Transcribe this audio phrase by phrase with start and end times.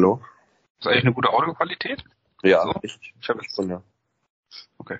[0.00, 0.18] Hallo.
[0.78, 2.02] Ist eigentlich eine gute Audioqualität?
[2.42, 2.72] Ja, So?
[2.80, 3.82] ich, Ich habe schon, ja.
[4.78, 4.98] Okay.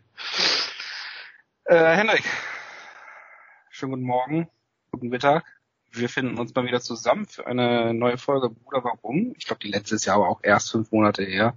[1.64, 2.22] Äh, Henrik,
[3.70, 4.50] schönen guten Morgen,
[4.90, 5.46] guten Mittag.
[5.90, 9.32] Wir finden uns mal wieder zusammen für eine neue Folge Bruder Warum.
[9.38, 11.56] Ich glaube, die letzte ist ja aber auch erst fünf Monate her.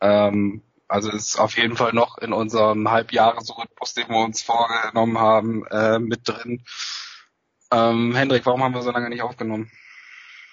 [0.00, 5.64] Ähm, also ist auf jeden Fall noch in unserem Halbjahresrhythmus, den wir uns vorgenommen haben,
[5.68, 6.64] äh, mit drin.
[7.70, 9.70] Ähm, Hendrik, warum haben wir so lange nicht aufgenommen?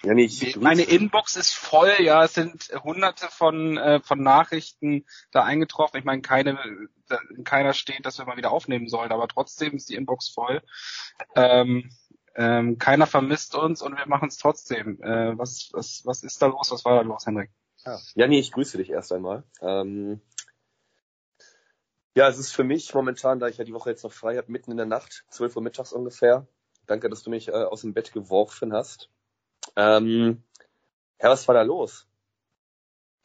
[0.04, 5.06] Ja, nee, ich, Meine Inbox ist voll, ja, es sind hunderte von, äh, von Nachrichten
[5.30, 5.98] da eingetroffen.
[5.98, 6.58] Ich meine, keine,
[7.08, 10.28] da, in keiner steht, dass wir mal wieder aufnehmen sollen, aber trotzdem ist die Inbox
[10.28, 10.62] voll.
[11.34, 11.90] Ähm,
[12.36, 15.00] ähm, keiner vermisst uns und wir machen es trotzdem.
[15.02, 16.70] Äh, was, was, was ist da los?
[16.70, 17.50] Was war da los, Henrik?
[17.86, 17.98] ja.
[18.14, 19.44] ja, nee, ich grüße dich erst einmal.
[19.60, 20.20] Ähm,
[22.14, 24.50] ja, es ist für mich momentan, da ich ja die Woche jetzt noch frei habe,
[24.50, 26.46] mitten in der Nacht, 12 Uhr mittags ungefähr.
[26.86, 29.10] Danke, dass du mich äh, aus dem Bett geworfen hast.
[29.76, 30.42] Ähm,
[31.20, 32.06] ja, was war da los?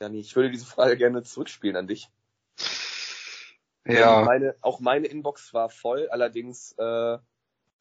[0.01, 2.09] Jani, ich würde diese Frage gerne zurückspielen an dich.
[3.85, 7.17] Denn Meine, auch meine Inbox war voll, allerdings äh,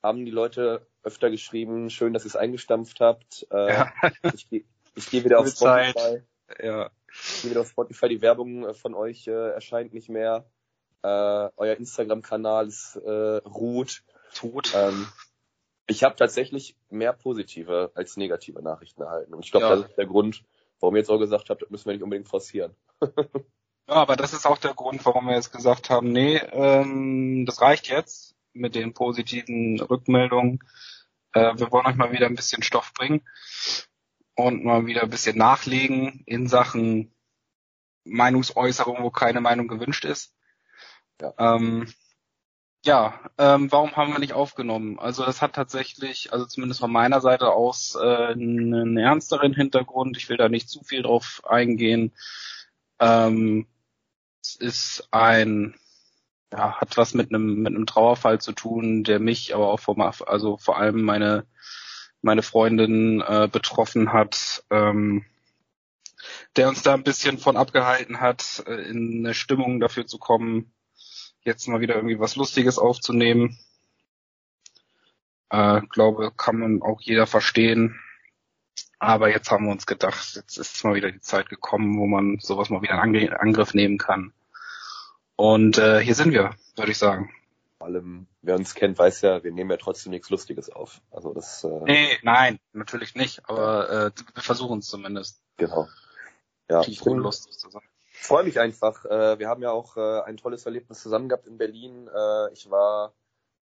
[0.02, 3.46] haben die Leute öfter geschrieben, schön, dass ihr es eingestampft habt.
[3.50, 3.92] Äh, ja,
[4.34, 4.48] Ich,
[4.94, 5.90] ich gehe wieder auf Gute Zeit.
[5.90, 6.22] Spotify.
[6.62, 6.90] ja.
[7.12, 8.08] Ich gehe wieder auf Spotify.
[8.08, 10.46] Die Werbung äh, von euch äh, erscheint nicht mehr.
[11.02, 11.08] Äh,
[11.56, 14.02] euer Instagram-Kanal ist äh, ruht.
[14.34, 14.72] tot.
[14.74, 15.06] Ähm,
[15.88, 19.34] ich habe tatsächlich mehr positive als negative Nachrichten erhalten.
[19.34, 19.76] Und ich glaube, Ja.
[19.76, 20.44] das ist der Grund,
[20.78, 22.76] warum ihr jetzt auch gesagt habt, das müssen wir nicht unbedingt forcieren.
[23.90, 27.62] Ja, aber das ist auch der Grund, warum wir jetzt gesagt haben, nee, ähm, das
[27.62, 30.58] reicht jetzt mit den positiven Rückmeldungen.
[31.32, 33.22] Äh, wir wollen euch mal wieder ein bisschen Stoff bringen
[34.34, 37.14] und mal wieder ein bisschen nachlegen in Sachen
[38.04, 40.34] Meinungsäußerung, wo keine Meinung gewünscht ist.
[41.22, 41.32] Ja.
[41.38, 41.90] Ähm,
[42.84, 44.98] ja, ähm, warum haben wir nicht aufgenommen?
[44.98, 47.98] Also das hat tatsächlich, also zumindest von meiner Seite aus, äh,
[48.32, 50.16] einen ernsteren Hintergrund.
[50.16, 52.12] Ich will da nicht zu viel drauf eingehen.
[53.00, 53.66] Ähm,
[54.42, 55.74] es ist ein,
[56.52, 60.00] ja, hat was mit einem mit einem Trauerfall zu tun, der mich, aber auch vom,
[60.00, 61.46] also vor allem meine
[62.22, 65.24] meine Freundin äh, betroffen hat, ähm,
[66.56, 70.72] der uns da ein bisschen von abgehalten hat, äh, in eine Stimmung dafür zu kommen,
[71.42, 73.58] jetzt mal wieder irgendwie was Lustiges aufzunehmen.
[75.50, 77.98] Äh, glaube, kann man auch jeder verstehen.
[78.98, 82.38] Aber jetzt haben wir uns gedacht, jetzt ist mal wieder die Zeit gekommen, wo man
[82.40, 84.32] sowas mal wieder in Angriff nehmen kann.
[85.36, 87.32] Und äh, hier sind wir, würde ich sagen.
[87.78, 91.00] Vor allem, wer uns kennt, weiß ja, wir nehmen ja trotzdem nichts Lustiges auf.
[91.12, 95.40] Also das, äh, Nee, nein, natürlich nicht, aber äh, wir versuchen es zumindest.
[95.56, 95.86] genau.
[96.68, 97.82] Ja, ich Tief bin, lustig zu sein.
[98.20, 99.04] Freue mich einfach.
[99.04, 102.08] Äh, wir haben ja auch äh, ein tolles Erlebnis zusammen gehabt in Berlin.
[102.08, 103.14] Äh, ich war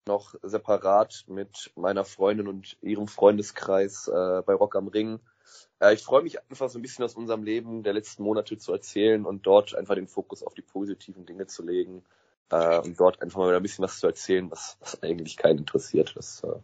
[0.08, 5.20] noch separat mit meiner Freundin und ihrem Freundeskreis äh, bei Rock am Ring.
[5.80, 8.72] Äh, ich freue mich einfach so ein bisschen aus unserem Leben der letzten Monate zu
[8.72, 12.04] erzählen und dort einfach den Fokus auf die positiven Dinge zu legen
[12.52, 15.60] äh, und dort einfach mal wieder ein bisschen was zu erzählen, was, was eigentlich keinen
[15.60, 16.14] interessiert.
[16.16, 16.60] Das, äh,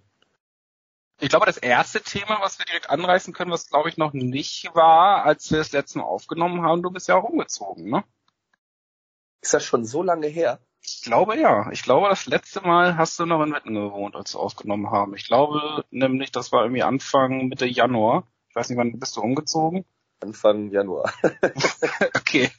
[1.22, 4.74] Ich glaube, das erste Thema, was wir direkt anreißen können, was glaube ich noch nicht
[4.74, 8.04] war, als wir das letzte Mal aufgenommen haben, du bist ja auch umgezogen, ne?
[9.42, 10.60] ist das schon so lange her?
[10.84, 11.70] Ich glaube ja.
[11.72, 15.16] Ich glaube, das letzte Mal hast du noch in Wetten gewohnt, als wir aufgenommen haben.
[15.16, 18.28] Ich glaube nämlich, das war irgendwie Anfang Mitte Januar.
[18.50, 19.86] Ich weiß nicht, wann bist du umgezogen?
[20.22, 21.12] Anfang Januar.
[22.16, 22.50] Okay.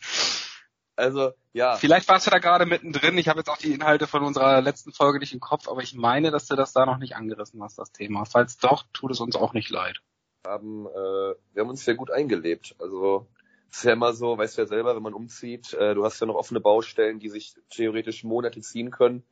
[1.03, 3.19] Also ja, Vielleicht warst du da gerade mittendrin.
[3.19, 5.95] Ich habe jetzt auch die Inhalte von unserer letzten Folge nicht im Kopf, aber ich
[5.95, 8.25] meine, dass du das da noch nicht angerissen hast, das Thema.
[8.25, 10.01] Falls doch, tut es uns auch nicht leid.
[10.47, 12.77] haben, äh, wir haben uns sehr gut eingelebt.
[12.79, 13.27] Also
[13.69, 16.21] es ist ja immer so, weißt du ja selber, wenn man umzieht, äh, du hast
[16.21, 19.25] ja noch offene Baustellen, die sich theoretisch Monate ziehen können.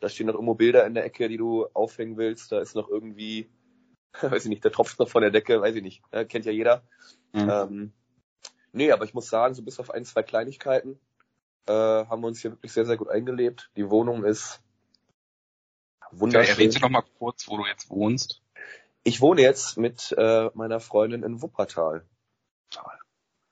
[0.00, 2.52] Da stehen noch irgendwo Bilder in der Ecke, die du aufhängen willst.
[2.52, 3.48] Da ist noch irgendwie,
[4.20, 6.02] weiß ich nicht, der tropft noch von der Decke, weiß ich nicht.
[6.12, 6.82] Ja, kennt ja jeder.
[7.32, 7.50] Mhm.
[7.50, 7.92] Ähm,
[8.72, 11.00] nee, aber ich muss sagen, so bis auf ein, zwei Kleinigkeiten
[11.66, 13.70] äh, haben wir uns hier wirklich sehr, sehr gut eingelebt.
[13.76, 14.60] Die Wohnung ist
[16.00, 16.54] Ja, wunderschön.
[16.54, 18.42] erwähnst du noch mal kurz, wo du jetzt wohnst?
[19.02, 22.06] Ich wohne jetzt mit äh, meiner Freundin in Wuppertal.
[22.70, 22.92] Toll.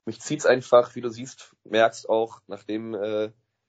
[0.05, 3.25] Mich zieht's einfach, wie du siehst, merkst auch, nachdem äh,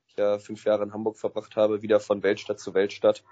[0.09, 3.23] ich ja fünf Jahre in Hamburg verbracht habe, wieder von Weltstadt zu Weltstadt.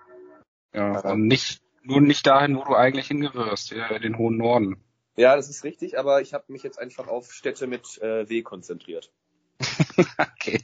[0.75, 1.11] Ja, Ja.
[1.13, 4.85] und nicht, nur nicht dahin, wo du eigentlich hingehörst, ja, in den hohen Norden.
[5.17, 8.43] Ja, das ist richtig, aber ich habe mich jetzt einfach auf Städte mit äh, W
[8.43, 9.13] konzentriert.
[10.19, 10.63] okay.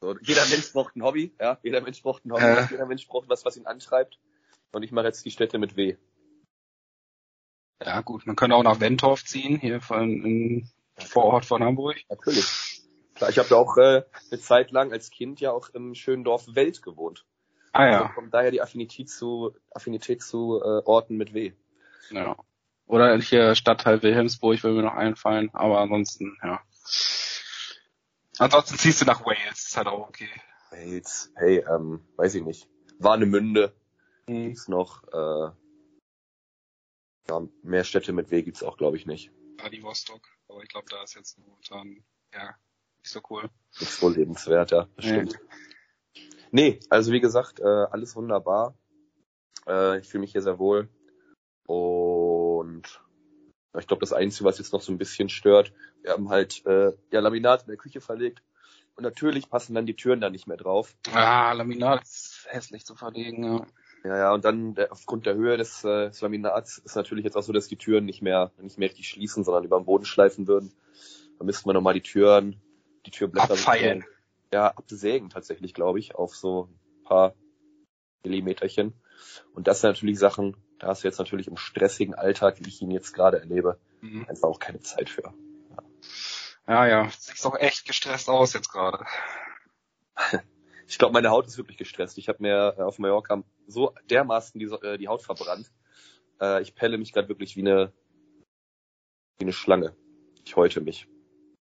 [0.00, 2.66] So, jeder Mensch braucht ein Hobby, ja, jeder Mensch braucht ein Hobby, Äh.
[2.70, 4.18] jeder Mensch braucht was, was ihn antreibt.
[4.72, 5.96] Und ich mache jetzt die Städte mit W.
[7.84, 11.96] Ja, gut, man könnte auch nach Wentorf ziehen, hier von, in, Vorort von Hamburg.
[12.08, 12.82] Natürlich.
[13.14, 16.24] Klar, ich habe ja auch äh, eine Zeit lang als Kind ja auch im schönen
[16.24, 17.24] Dorf Welt gewohnt.
[17.72, 18.08] Ah Also ja.
[18.10, 21.52] kommt daher die Affinität zu Affinität zu äh, Orten mit W.
[22.10, 22.36] ja.
[22.86, 26.60] Oder hier Stadtteil Wilhelmsburg würde mir noch einfallen, aber ansonsten, ja.
[28.38, 30.28] Ansonsten ziehst du nach Wales, ist halt auch okay.
[30.70, 32.68] Wales, hey, ähm, weiß ich nicht.
[32.98, 33.74] Warnemünde
[34.28, 34.48] Mhm.
[34.48, 35.50] gibt's noch, äh,
[37.28, 39.32] ja, mehr Städte mit W gibt's auch, glaube ich, nicht.
[39.58, 42.54] Vladivostok, aber ich glaube, da ist jetzt momentan, ja,
[42.98, 43.50] nicht so cool.
[43.80, 45.10] Nicht so lebenswert, ja, das Nee.
[45.10, 45.38] stimmt.
[46.50, 48.74] Nee, also wie gesagt, äh, alles wunderbar.
[49.66, 50.88] Äh, ich fühle mich hier sehr wohl.
[51.66, 53.02] Und
[53.80, 55.72] ich glaube, das Einzige, was jetzt noch so ein bisschen stört,
[56.02, 58.42] wir haben halt äh, ja Laminat in der Küche verlegt.
[58.96, 60.96] Und natürlich passen dann die Türen da nicht mehr drauf.
[61.12, 63.66] Ah, Laminat ist hässlich zu verlegen, ja.
[64.04, 67.36] Ja, ja, und dann der, aufgrund der Höhe des, äh, des Laminats ist natürlich jetzt
[67.36, 70.04] auch so, dass die Türen nicht mehr nicht mehr richtig schließen, sondern über den Boden
[70.04, 70.72] schleifen würden.
[71.38, 72.60] Da müssten wir nochmal die Türen,
[73.06, 74.04] die Türblätter Abfeilen.
[74.52, 77.34] ja, absägen tatsächlich, glaube ich, auf so ein paar
[78.22, 78.94] Millimeterchen.
[79.54, 82.80] Und das sind natürlich Sachen, da hast du jetzt natürlich im stressigen Alltag, wie ich
[82.82, 84.26] ihn jetzt gerade erlebe, Mhm.
[84.28, 85.34] einfach auch keine Zeit für.
[86.66, 89.04] Ja, ja, sieht doch echt gestresst aus jetzt gerade.
[90.90, 92.16] Ich glaube, meine Haut ist wirklich gestresst.
[92.16, 95.70] Ich habe mir äh, auf Mallorca so dermaßen die, äh, die Haut verbrannt.
[96.40, 97.92] Äh, ich pelle mich gerade wirklich wie eine,
[99.36, 99.94] wie eine Schlange.
[100.46, 101.06] Ich häute mich.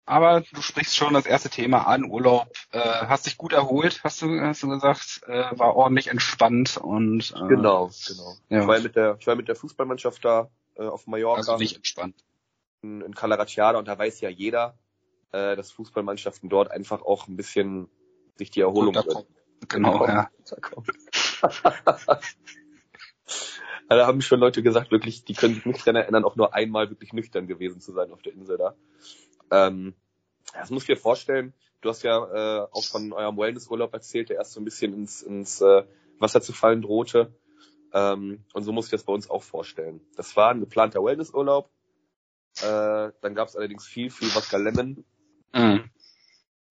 [0.10, 2.48] Aber du sprichst schon das erste Thema an, Urlaub.
[2.72, 7.32] Äh, hast dich gut erholt, hast du, hast du gesagt, äh, war ordentlich entspannt und
[7.36, 8.36] äh, Genau, genau.
[8.50, 8.62] Ja.
[8.62, 11.76] Ich, war mit der, ich war mit der Fußballmannschaft da äh, auf Mallorca also nicht
[11.76, 12.16] entspannt.
[12.82, 14.80] in, in Calaratiada und da weiß ja jeder,
[15.32, 17.88] äh, dass Fußballmannschaften dort einfach auch ein bisschen
[18.36, 19.28] sich die Erholung Runterkommen.
[19.68, 20.32] Genau, ja.
[23.90, 26.90] da haben schon Leute gesagt, wirklich, die können sich nicht daran erinnern, auch nur einmal
[26.90, 28.74] wirklich nüchtern gewesen zu sein auf der Insel da.
[29.52, 29.96] Ähm,
[30.54, 34.38] das musst du dir vorstellen, du hast ja äh, auch von eurem Wellnessurlaub erzählt, der
[34.38, 35.84] erst so ein bisschen ins, ins äh,
[36.20, 37.34] Wasser zu fallen drohte.
[37.94, 40.02] Ähm, und so musst du dir das bei uns auch vorstellen.
[40.16, 41.70] Das war ein geplanter Wellnessurlaub.
[42.62, 45.06] Äh, dann gab es allerdings viel, viel Wodka Lemon.
[45.54, 45.90] Mhm.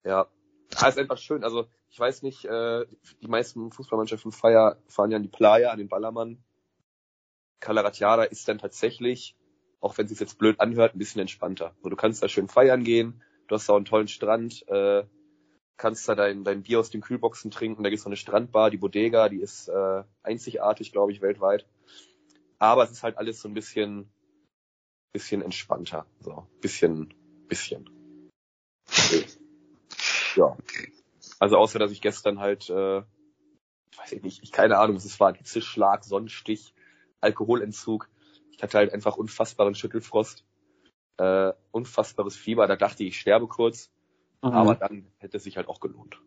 [0.05, 0.29] Ja,
[0.77, 1.45] ah, ist einfach schön.
[1.45, 2.87] Also ich weiß nicht, äh,
[3.23, 6.43] die meisten Fußballmannschaften feier, fahren ja an die Playa, an den Ballermann.
[7.61, 9.37] Calaratiada ist dann tatsächlich,
[9.81, 11.75] auch wenn es sich jetzt blöd anhört, ein bisschen entspannter.
[11.83, 15.05] So, du kannst da schön feiern gehen, du hast da einen tollen Strand, äh,
[15.77, 18.77] kannst da dein, dein Bier aus den Kühlboxen trinken, da gibt's noch eine Strandbar, die
[18.77, 21.67] Bodega, die ist äh, einzigartig, glaube ich, weltweit.
[22.59, 24.11] Aber es ist halt alles so ein bisschen,
[25.13, 26.07] bisschen entspannter.
[26.21, 27.15] So, bisschen,
[27.47, 27.89] bisschen.
[30.35, 30.47] Ja.
[30.47, 30.93] Okay.
[31.39, 33.03] Also außer, dass ich gestern halt, äh,
[33.97, 36.75] weiß ich nicht, ich keine Ahnung, was es war, Hitzeschlag, Sonnenstich,
[37.21, 38.09] Alkoholentzug.
[38.59, 40.45] Ich hatte halt einfach unfassbaren Schüttelfrost,
[41.19, 42.67] äh, unfassbares Fieber.
[42.67, 43.91] Da dachte ich, ich sterbe kurz,
[44.41, 46.21] aber dann hätte es sich halt auch gelohnt.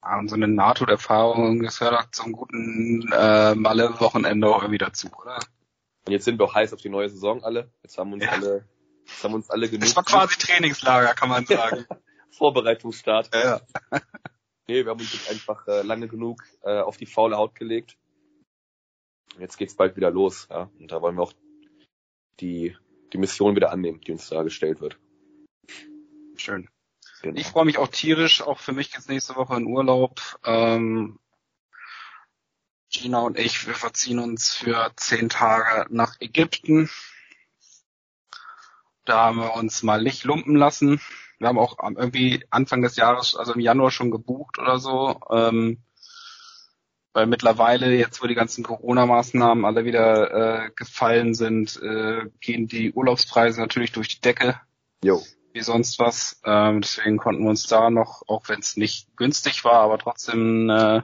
[0.00, 5.38] Ah, und so eine NATO-Erfahrung gehört auch zum guten äh, Malle-Wochenende auch irgendwie dazu, oder?
[6.06, 7.70] Und jetzt sind wir auch heiß auf die neue Saison alle.
[7.82, 8.30] Jetzt haben uns Ja.
[8.32, 8.64] alle,
[9.06, 11.84] jetzt haben uns alle genug Das war quasi Trainingslager, kann man sagen.
[12.30, 13.34] Vorbereitungsstart.
[13.34, 13.60] ja.
[14.66, 17.96] Nee, wir haben uns jetzt einfach äh, lange genug äh, auf die faule Haut gelegt.
[19.38, 20.70] Jetzt geht's bald wieder los, ja.
[20.78, 21.32] Und da wollen wir auch
[22.40, 22.76] die,
[23.12, 24.98] die Mission wieder annehmen, die uns da gestellt wird.
[26.36, 26.68] Schön.
[27.22, 27.38] Genau.
[27.38, 28.42] Ich freue mich auch tierisch.
[28.42, 30.20] Auch für mich geht's nächste Woche in Urlaub.
[30.44, 31.18] Ähm,
[32.90, 36.88] Gina und ich, wir verziehen uns für zehn Tage nach Ägypten.
[39.04, 41.00] Da haben wir uns mal nicht lumpen lassen.
[41.38, 45.20] Wir haben auch irgendwie Anfang des Jahres, also im Januar schon gebucht oder so.
[45.30, 45.82] Ähm,
[47.18, 52.92] weil mittlerweile, jetzt wo die ganzen Corona-Maßnahmen alle wieder äh, gefallen sind, äh, gehen die
[52.92, 54.60] Urlaubspreise natürlich durch die Decke
[55.02, 55.20] Jo.
[55.52, 56.40] wie sonst was.
[56.44, 60.70] Ähm, deswegen konnten wir uns da noch, auch wenn es nicht günstig war, aber trotzdem
[60.70, 61.02] äh,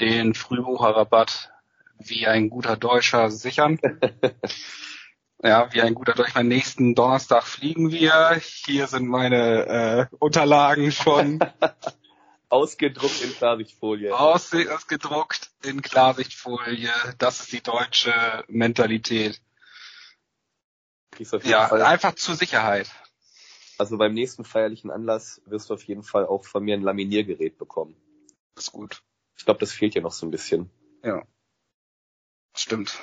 [0.00, 1.50] den Frühbucherrabatt
[1.98, 3.78] wie ein guter Deutscher sichern.
[5.42, 6.42] ja, wie ein guter Deutscher.
[6.42, 8.40] Nächsten Donnerstag fliegen wir.
[8.40, 11.40] Hier sind meine äh, Unterlagen schon
[12.52, 14.12] Ausgedruckt in Klarsichtfolie.
[14.14, 16.92] aus, ausgedruckt in Klarsichtfolie.
[17.16, 19.40] Das ist die deutsche Mentalität.
[21.44, 21.80] Ja, Fall.
[21.80, 22.90] einfach zur Sicherheit.
[23.78, 27.56] Also beim nächsten feierlichen Anlass wirst du auf jeden Fall auch von mir ein Laminiergerät
[27.56, 27.96] bekommen.
[28.54, 29.02] ist gut.
[29.38, 30.70] Ich glaube, das fehlt dir noch so ein bisschen.
[31.02, 31.22] Ja.
[32.54, 33.00] Stimmt.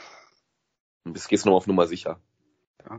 [1.06, 2.22] Und bis gehst du noch auf Nummer sicher.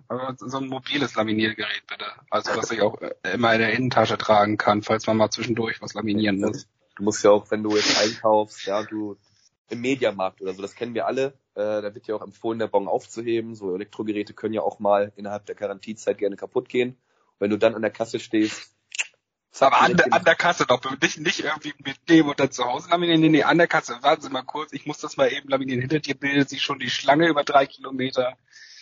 [0.09, 2.05] Aber so ein mobiles Laminiergerät bitte.
[2.31, 5.81] Also was ich auch äh, immer in der Innentasche tragen kann, falls man mal zwischendurch
[5.83, 6.69] was laminieren muss.
[6.97, 9.17] Du musst ja auch, wenn du jetzt einkaufst, ja, du
[9.69, 12.67] im Mediamarkt oder so, das kennen wir alle, äh, da wird ja auch empfohlen, der
[12.67, 13.55] Bon aufzuheben.
[13.55, 16.91] So Elektrogeräte können ja auch mal innerhalb der Garantiezeit gerne kaputt gehen.
[16.91, 18.73] Und wenn du dann an der Kasse stehst,
[19.59, 23.21] Aber an, an der Kasse doch, nicht, nicht irgendwie mitnehmen und dann zu Hause laminieren.
[23.21, 23.99] Nee, nee, an der Kasse.
[24.03, 25.81] Warten Sie mal kurz, ich muss das mal eben laminieren.
[25.81, 28.37] Hinter dir bildet sich schon die Schlange über drei Kilometer.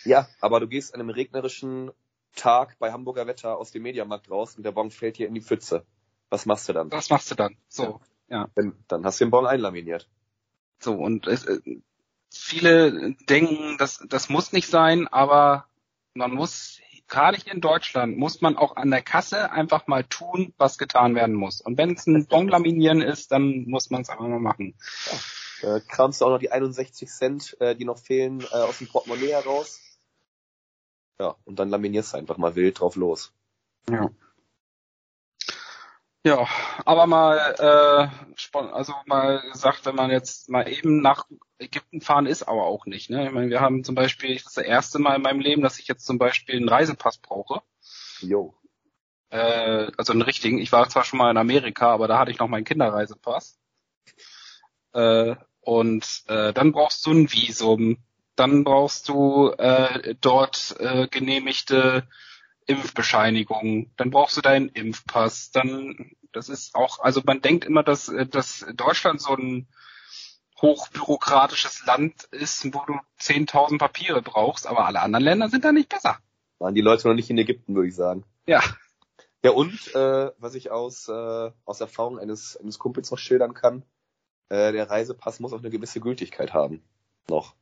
[0.09, 1.91] Ja, aber du gehst an einem regnerischen
[2.35, 5.41] Tag bei Hamburger Wetter aus dem Mediamarkt raus und der Bon fällt dir in die
[5.41, 5.85] Pfütze.
[6.31, 6.91] Was machst du dann?
[6.91, 7.57] Was machst du dann?
[7.67, 8.49] So, ja.
[8.55, 10.09] Dann, dann hast du den Bon einlaminiert.
[10.79, 11.59] So, und es, äh,
[12.31, 15.67] viele denken, das, das muss nicht sein, aber
[16.15, 20.55] man muss, gerade hier in Deutschland, muss man auch an der Kasse einfach mal tun,
[20.57, 21.61] was getan werden muss.
[21.61, 24.73] Und wenn es ein Bon laminieren ist, dann muss man es einfach mal machen.
[25.61, 28.87] Äh, kramst du auch noch die 61 Cent, äh, die noch fehlen, äh, aus dem
[28.87, 29.81] Portemonnaie heraus.
[31.19, 33.33] Ja, und dann laminierst du einfach mal wild drauf los.
[33.89, 34.09] Ja.
[36.25, 36.47] Ja,
[36.83, 41.25] aber mal, äh, also mal gesagt, wenn man jetzt mal eben nach
[41.59, 43.09] Ägypten fahren, ist aber auch nicht.
[43.09, 43.27] Ne?
[43.27, 45.79] Ich meine, wir haben zum Beispiel, das ist das erste Mal in meinem Leben, dass
[45.79, 47.61] ich jetzt zum Beispiel einen Reisepass brauche.
[48.19, 48.53] Jo.
[49.29, 50.57] Äh, also einen richtigen.
[50.57, 53.57] Ich war zwar schon mal in Amerika, aber da hatte ich noch meinen Kinderreisepass.
[54.93, 57.97] Äh, und äh, dann brauchst du ein Visum.
[58.39, 62.07] Dann brauchst du äh, dort äh, genehmigte
[62.67, 63.91] Impfbescheinigung.
[63.97, 65.51] Dann brauchst du deinen Impfpass.
[65.51, 69.67] Dann, das ist auch, also man denkt immer, dass, äh, dass Deutschland so ein
[70.61, 75.89] hochbürokratisches Land ist, wo du 10.000 Papiere brauchst, aber alle anderen Länder sind da nicht
[75.89, 76.17] besser.
[76.59, 78.23] Waren die Leute noch nicht in Ägypten, würde ich sagen.
[78.45, 78.61] Ja.
[79.43, 83.83] Ja, und äh, was ich aus, äh, aus Erfahrung eines, eines Kumpels noch schildern kann,
[84.49, 86.83] äh, der Reisepass muss auch eine gewisse Gültigkeit haben.
[87.29, 87.55] Noch.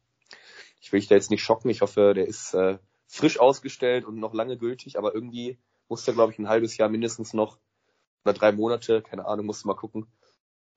[0.80, 1.70] Ich will dich da jetzt nicht schocken.
[1.70, 5.58] Ich hoffe, der ist äh, frisch ausgestellt und noch lange gültig, aber irgendwie
[5.88, 7.58] muss der, glaube ich, ein halbes Jahr mindestens noch
[8.24, 10.06] oder drei Monate, keine Ahnung, musst du mal gucken,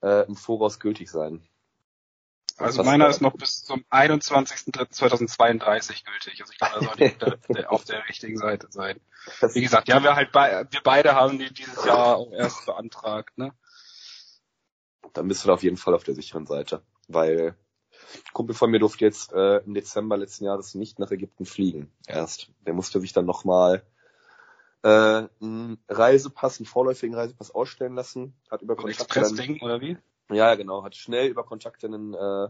[0.03, 1.43] äh, im Voraus gültig sein.
[2.57, 6.41] Also meiner ist noch bis zum 21.03.2032 gültig.
[6.41, 9.01] Also ich glaube, da sollte der, auf der richtigen Seite sein.
[9.41, 12.67] Das, Wie gesagt, ja, wir halt bei, wir beide haben die dieses Jahr auch erst
[12.67, 13.55] beantragt, ne?
[15.13, 16.83] dann bist du da auf jeden Fall auf der sicheren Seite.
[17.09, 17.57] Weil
[18.15, 21.91] ein Kumpel von mir durfte jetzt äh, im Dezember letzten Jahres nicht nach Ägypten fliegen.
[22.07, 22.51] Erst.
[22.67, 23.83] Der musste sich dann nochmal
[24.83, 24.89] äh,
[25.41, 28.35] einen Reisepass, einen vorläufigen Reisepass ausstellen lassen.
[28.51, 29.99] Hat über Kontakte Express-Ding, oder wie?
[30.31, 32.49] ja, genau, hat schnell über Kontakte einen, äh,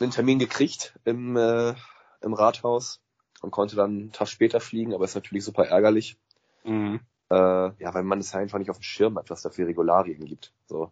[0.00, 1.74] einen Termin gekriegt im, äh,
[2.20, 3.00] im Rathaus
[3.40, 6.18] und konnte dann einen Tag später fliegen, aber ist natürlich super ärgerlich.
[6.64, 7.00] Mhm.
[7.30, 9.66] Äh, ja, weil man es ja einfach nicht auf dem Schirm hat, was da für
[9.66, 10.52] Regularien gibt.
[10.66, 10.90] So.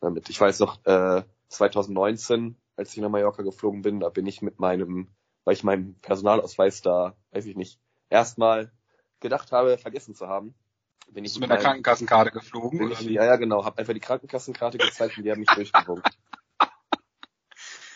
[0.00, 0.28] Damit.
[0.28, 4.58] Ich weiß noch, äh, 2019, als ich nach Mallorca geflogen bin, da bin ich mit
[4.58, 5.08] meinem,
[5.44, 7.78] weil ich meinen Personalausweis da, weiß ich nicht,
[8.08, 8.72] erstmal
[9.20, 10.54] gedacht habe, vergessen zu haben.
[11.10, 13.64] Bin ich Bist mit einer meinem- Krankenkassenkarte geflogen, bin ich, ja, ja, genau.
[13.64, 16.10] Hab einfach die Krankenkassenkarte gezeigt und die haben mich durchgewunken.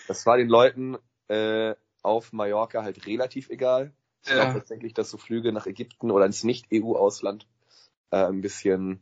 [0.06, 3.94] Das war den Leuten äh, auf Mallorca halt relativ egal.
[4.22, 4.52] Ich glaube Ja.
[4.54, 7.46] tatsächlich, dass so Flüge nach Ägypten oder ins Nicht-EU-Ausland
[8.10, 9.00] äh, ein bisschen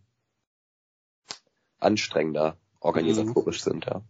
[1.81, 4.03] anstrengender organisatorisch sind, ja.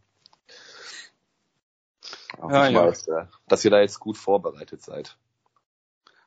[2.42, 2.86] Aber Ja, ich ja.
[2.86, 5.16] weiß, äh, dass ihr da jetzt gut vorbereitet seid.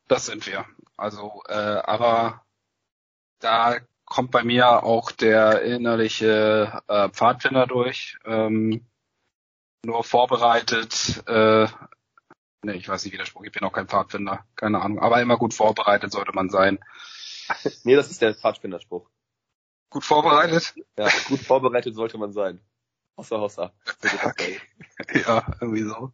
[0.07, 0.65] Das sind wir.
[0.95, 2.45] Also, äh, aber
[3.39, 8.17] da kommt bei mir auch der innerliche äh, Pfadfinder durch.
[8.23, 8.87] Ähm,
[9.83, 11.67] nur vorbereitet, äh,
[12.63, 15.21] nee, ich weiß nicht, wie der Spruch, ich bin auch kein Pfadfinder, keine Ahnung, aber
[15.21, 16.79] immer gut vorbereitet sollte man sein.
[17.83, 19.07] Nee, das ist der Pfadfinderspruch.
[19.91, 20.73] Gut vorbereitet?
[20.97, 22.59] Ja, gut vorbereitet sollte man sein.
[23.17, 23.73] Hossa, hossa.
[24.23, 24.59] Okay.
[25.13, 26.11] ja, irgendwie so.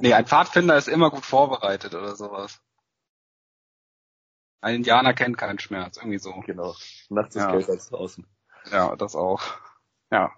[0.00, 2.60] Nee, ein Pfadfinder ist immer gut vorbereitet oder sowas.
[4.60, 6.32] Ein Indianer kennt keinen Schmerz, irgendwie so.
[6.46, 6.74] Genau.
[7.08, 7.50] Nachts ist Ja.
[7.50, 8.26] kälter als draußen.
[8.70, 9.42] Ja, das auch.
[10.10, 10.32] Ja.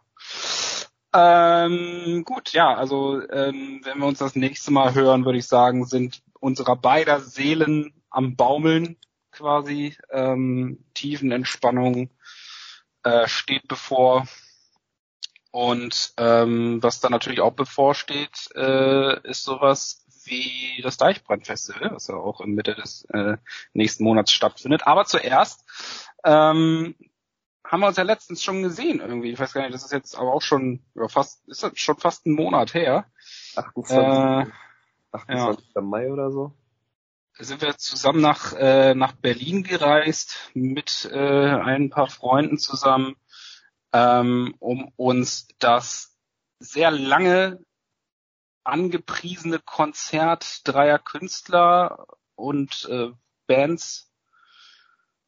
[1.12, 5.84] Ähm, gut, ja, also ähm, wenn wir uns das nächste Mal hören, würde ich sagen,
[5.84, 8.98] sind unserer beider Seelen am Baumeln
[9.30, 9.96] quasi.
[10.10, 12.10] Ähm, Tiefenentspannung
[13.02, 14.26] äh, steht bevor.
[15.54, 22.16] Und ähm, was dann natürlich auch bevorsteht, äh, ist sowas wie das Deichbrandfestival, was ja
[22.16, 23.36] auch in Mitte des äh,
[23.72, 24.84] nächsten Monats stattfindet.
[24.88, 25.64] Aber zuerst
[26.24, 26.96] ähm,
[27.64, 29.30] haben wir uns ja letztens schon gesehen irgendwie.
[29.30, 32.26] Ich weiß gar nicht, das ist jetzt aber auch schon ja, fast, ist schon fast
[32.26, 33.06] ein Monat her.
[33.54, 33.96] 28.
[33.96, 34.52] Äh,
[35.12, 35.66] 28.
[35.82, 36.52] Mai oder so.
[37.38, 43.14] sind wir zusammen nach, äh, nach Berlin gereist mit äh, ein paar Freunden zusammen,
[43.94, 46.18] ähm, um uns das
[46.58, 47.64] sehr lange
[48.64, 53.12] angepriesene Konzert dreier Künstler und äh,
[53.46, 54.12] Bands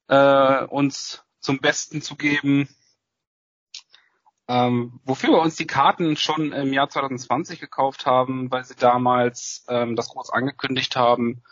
[0.09, 2.69] äh, uns zum Besten zu geben,
[4.49, 9.65] ähm, wofür wir uns die Karten schon im Jahr 2020 gekauft haben, weil sie damals
[9.69, 11.45] ähm, das groß angekündigt haben,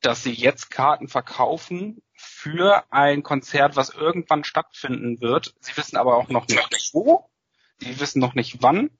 [0.00, 2.02] dass sie jetzt Karten verkaufen
[2.40, 5.54] für ein Konzert, was irgendwann stattfinden wird.
[5.60, 7.28] Sie wissen aber auch noch nicht wo,
[7.78, 8.90] sie wissen noch nicht wann,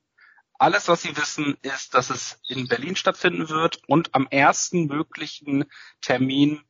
[0.59, 5.65] Alles, was sie wissen, ist, dass es in Berlin stattfinden wird und am ersten möglichen
[6.03, 6.61] Termin,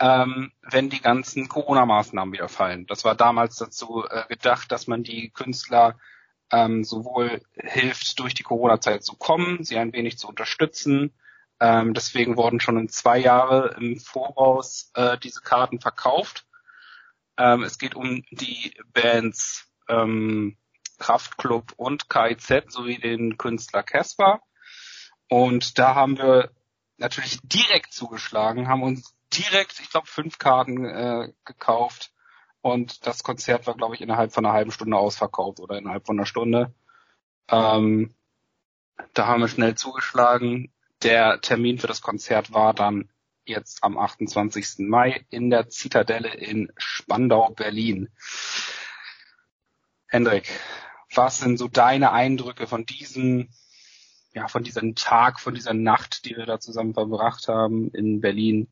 [0.00, 2.86] ähm, wenn die ganzen Corona-Maßnahmen wieder fallen.
[2.86, 5.98] Das war damals dazu äh, gedacht, dass man die Künstler
[6.50, 11.14] ähm, sowohl hilft, durch die Corona-Zeit zu kommen, sie ein wenig zu unterstützen.
[11.62, 16.44] Ähm, deswegen wurden schon in zwei Jahre im Voraus äh, diese Karten verkauft.
[17.36, 20.56] Ähm, es geht um die Bands ähm,
[20.98, 24.40] Kraftklub und KIZ sowie den Künstler Casper.
[25.28, 26.50] Und da haben wir
[26.96, 32.12] natürlich direkt zugeschlagen, haben uns direkt, ich glaube, fünf Karten äh, gekauft
[32.60, 36.18] und das Konzert war, glaube ich, innerhalb von einer halben Stunde ausverkauft oder innerhalb von
[36.18, 36.74] einer Stunde.
[37.48, 38.12] Ähm,
[39.14, 40.72] da haben wir schnell zugeschlagen.
[41.02, 43.10] Der Termin für das Konzert war dann
[43.44, 44.86] jetzt am 28.
[44.86, 48.08] Mai in der Zitadelle in Spandau, Berlin.
[50.06, 50.48] Hendrik,
[51.12, 53.48] was sind so deine Eindrücke von diesem,
[54.32, 58.68] ja, von diesem Tag, von dieser Nacht, die wir da zusammen verbracht haben in Berlin?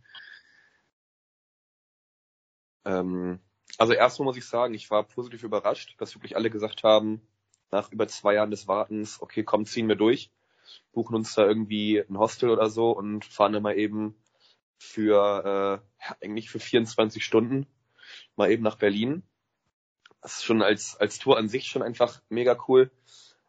[2.84, 3.40] Ähm,
[3.76, 7.26] also erstmal muss ich sagen, ich war positiv überrascht, dass wirklich alle gesagt haben,
[7.72, 10.30] nach über zwei Jahren des Wartens, okay, komm, ziehen wir durch,
[10.92, 14.14] buchen uns da irgendwie ein Hostel oder so und fahren dann mal eben
[14.78, 17.66] für äh, eigentlich für 24 Stunden
[18.36, 19.22] mal eben nach Berlin.
[20.22, 22.90] Das ist schon als, als Tour an sich schon einfach mega cool.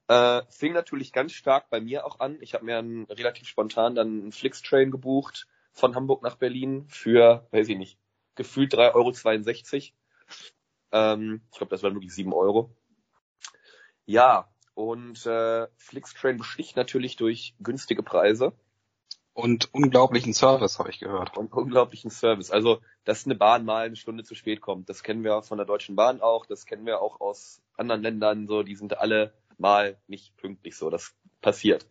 [0.07, 2.37] Äh, fing natürlich ganz stark bei mir auch an.
[2.41, 7.47] Ich habe mir einen, relativ spontan dann einen Flix-Train gebucht von Hamburg nach Berlin für,
[7.51, 7.97] weiß ich nicht,
[8.35, 9.93] gefühlt 3,62
[10.93, 11.13] Euro.
[11.13, 12.75] Ähm, ich glaube, das waren wirklich 7 Euro.
[14.05, 18.53] Ja, und äh, Flixtrain besticht natürlich durch günstige Preise.
[19.33, 21.37] Und unglaublichen Service, habe ich gehört.
[21.37, 22.51] Und unglaublichen Service.
[22.51, 25.65] Also, dass eine Bahn mal eine Stunde zu spät kommt, das kennen wir von der
[25.65, 29.97] Deutschen Bahn auch, das kennen wir auch aus anderen Ländern so, die sind alle mal
[30.07, 31.87] nicht pünktlich so, das passiert.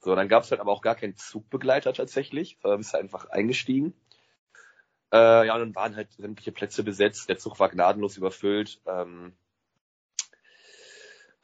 [0.00, 3.30] So, dann gab es halt aber auch gar keinen Zugbegleiter tatsächlich, sondern bist halt einfach
[3.30, 3.94] eingestiegen.
[5.12, 8.80] Äh, ja, und dann waren halt sämtliche Plätze besetzt, der Zug war gnadenlos überfüllt.
[8.86, 9.32] Ähm,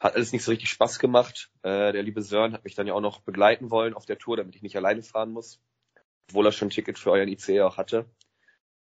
[0.01, 1.51] hat alles nicht so richtig Spaß gemacht.
[1.63, 4.39] Äh, der liebe Sören hat mich dann ja auch noch begleiten wollen auf der Tour,
[4.39, 5.61] damit ich nicht alleine fahren muss.
[6.29, 8.07] Obwohl er schon ein Ticket für euren ICE auch hatte.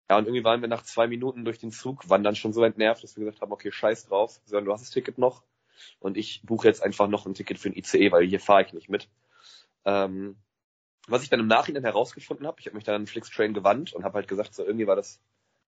[0.09, 2.63] Ja, und irgendwie waren wir nach zwei Minuten durch den Zug, waren dann schon so
[2.63, 5.43] entnervt, dass wir gesagt haben, okay, scheiß drauf, Sören, du hast das Ticket noch.
[5.99, 8.73] Und ich buche jetzt einfach noch ein Ticket für ein ICE, weil hier fahre ich
[8.73, 9.07] nicht mit.
[9.85, 10.37] Ähm,
[11.07, 14.03] was ich dann im Nachhinein herausgefunden habe, ich habe mich dann an Flixtrain gewandt und
[14.03, 15.21] habe halt gesagt, so irgendwie war das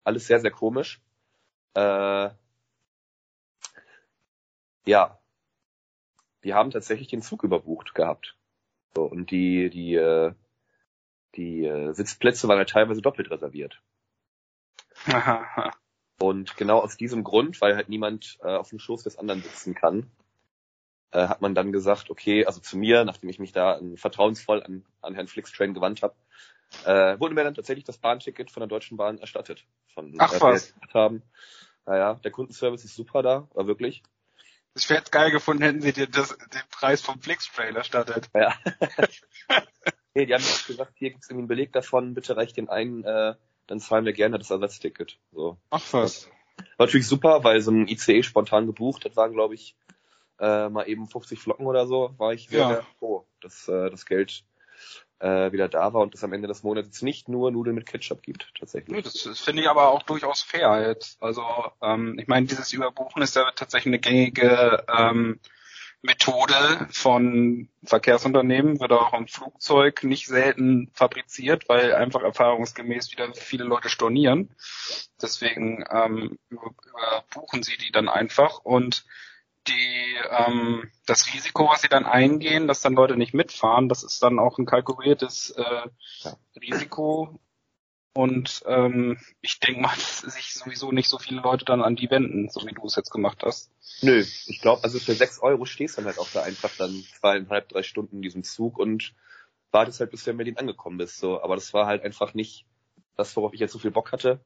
[0.04, 1.02] alles sehr, sehr komisch.
[1.74, 2.30] Äh,
[4.86, 5.20] ja,
[6.46, 8.38] die haben tatsächlich den Zug überbucht gehabt.
[8.96, 10.34] So, und die, die, äh,
[11.36, 13.82] die äh, Sitzplätze waren halt teilweise doppelt reserviert.
[16.20, 19.74] und genau aus diesem Grund, weil halt niemand äh, auf dem Schoß des anderen sitzen
[19.74, 20.10] kann,
[21.12, 24.64] äh, hat man dann gesagt, okay, also zu mir, nachdem ich mich da äh, vertrauensvoll
[24.64, 26.16] an, an Herrn Flixtrain gewandt habe,
[26.86, 29.66] äh, wurde mir dann tatsächlich das Bahnticket von der Deutschen Bahn erstattet.
[29.94, 30.76] Von, Ach was.
[30.94, 31.24] Haben.
[31.86, 34.04] Naja, der Kundenservice ist super da, war wirklich.
[34.78, 38.30] Ich wäre geil gefunden, hätten sie dir das, den Preis vom Flix-Trail erstattet.
[38.34, 38.54] Ja.
[40.14, 43.36] nee, die haben gesagt, hier gibt's irgendwie einen Beleg davon, bitte reicht den ein, äh,
[43.68, 45.18] dann zahlen wir gerne das Ersatzticket.
[45.32, 45.58] So.
[45.70, 46.30] Ach was.
[46.78, 49.78] War natürlich super, weil so ein ICE spontan gebucht, das waren glaube ich
[50.40, 52.82] äh, mal eben 50 Flocken oder so, war ich sehr, ja.
[53.00, 54.44] froh, dass äh, das Geld
[55.26, 58.22] äh, wieder da war und es am Ende des Monats nicht nur Nudeln mit Ketchup
[58.22, 59.04] gibt, tatsächlich.
[59.04, 61.22] Das, das finde ich aber auch durchaus fair jetzt.
[61.22, 61.44] Also
[61.82, 65.40] ähm, ich meine, dieses Überbuchen ist ja tatsächlich eine gängige ähm,
[66.04, 73.64] Methode von Verkehrsunternehmen, wird auch im Flugzeug nicht selten fabriziert, weil einfach erfahrungsgemäß wieder viele
[73.64, 74.54] Leute stornieren.
[75.20, 79.06] Deswegen ähm, überbuchen sie die dann einfach und
[79.68, 84.22] die ähm, das Risiko, was sie dann eingehen, dass dann Leute nicht mitfahren, das ist
[84.24, 85.90] dann auch ein kalkuliertes äh,
[86.24, 86.38] ja.
[86.62, 87.40] Risiko.
[88.14, 92.10] Und ähm, ich denke mal, dass sich sowieso nicht so viele Leute dann an die
[92.10, 93.72] wenden, so wie du es jetzt gemacht hast.
[94.02, 97.04] Nö, ich glaube, also für sechs Euro stehst du dann halt auch da einfach dann
[97.20, 99.14] zweieinhalb, drei Stunden in diesem Zug und
[99.72, 101.18] wartest halt, bis du in Berlin angekommen bist.
[101.18, 102.66] So, aber das war halt einfach nicht
[103.18, 104.40] das, worauf ich jetzt so viel Bock hatte.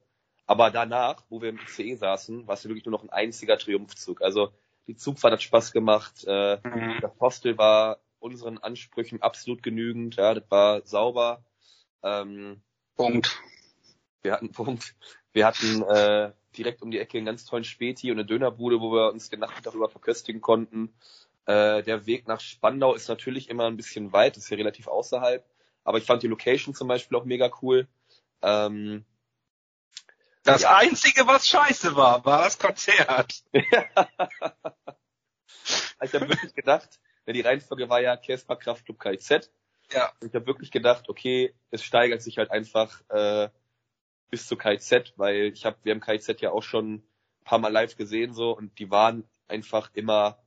[0.46, 4.20] Aber danach, wo wir im ICE saßen, war es wirklich nur noch ein einziger Triumphzug.
[4.20, 4.52] Also
[4.90, 6.24] die Zugfahrt hat Spaß gemacht.
[6.26, 6.98] Äh, mhm.
[7.00, 10.16] Das Hostel war unseren Ansprüchen absolut genügend.
[10.16, 11.44] Ja, das war sauber.
[12.02, 12.60] Ähm,
[12.96, 13.40] Punkt.
[14.20, 14.96] Wir hatten Punkt.
[15.32, 18.92] Wir hatten äh, direkt um die Ecke einen ganz tollen Späti und eine Dönerbude, wo
[18.92, 20.92] wir uns den Nachmittag über verköstigen konnten.
[21.46, 25.44] Äh, der Weg nach Spandau ist natürlich immer ein bisschen weit, ist hier relativ außerhalb.
[25.84, 27.86] Aber ich fand die Location zum Beispiel auch mega cool.
[28.42, 29.04] Ähm,
[30.42, 30.76] das ja.
[30.76, 33.42] Einzige, was scheiße war, war das Konzert.
[33.52, 33.72] ich
[36.14, 39.50] habe wirklich gedacht, die Reihenfolge war ja Casper Kraftclub KIZ.
[39.92, 40.12] Ja.
[40.20, 43.48] Und ich habe wirklich gedacht, okay, es steigert sich halt einfach äh,
[44.30, 47.72] bis zu KIZ, weil ich habe, wir haben KIZ ja auch schon ein paar Mal
[47.72, 50.42] live gesehen so und die waren einfach immer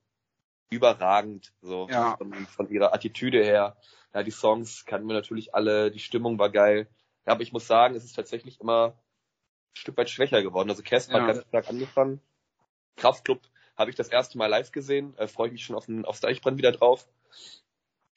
[0.70, 2.18] überragend so Ja.
[2.18, 3.78] von, von ihrer Attitüde her.
[4.14, 6.88] Ja, die Songs kannten wir natürlich alle, die Stimmung war geil.
[7.26, 8.98] Ja, aber ich muss sagen, es ist tatsächlich immer
[9.74, 10.70] Stück weit schwächer geworden.
[10.70, 11.20] Also Casper Ja.
[11.22, 12.22] hat ganz stark angefangen.
[12.96, 13.42] Kraftclub
[13.76, 16.20] habe ich das erste Mal live gesehen, äh, freue ich mich schon auf den, aufs
[16.22, 17.08] Deichbrand wieder drauf.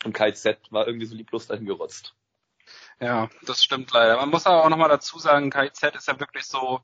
[0.04, 2.14] Und KZ war irgendwie so lieblos dahin gerotzt.
[3.00, 4.16] Ja, das stimmt leider.
[4.16, 6.80] Man muss aber auch nochmal dazu sagen, KIZ ist ja wirklich so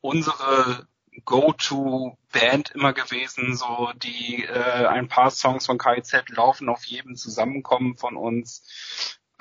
[0.00, 0.86] unsere
[1.24, 3.56] Go-To-Band immer gewesen.
[3.56, 8.64] So die äh, ein paar Songs von KIZ laufen auf jedem Zusammenkommen von uns.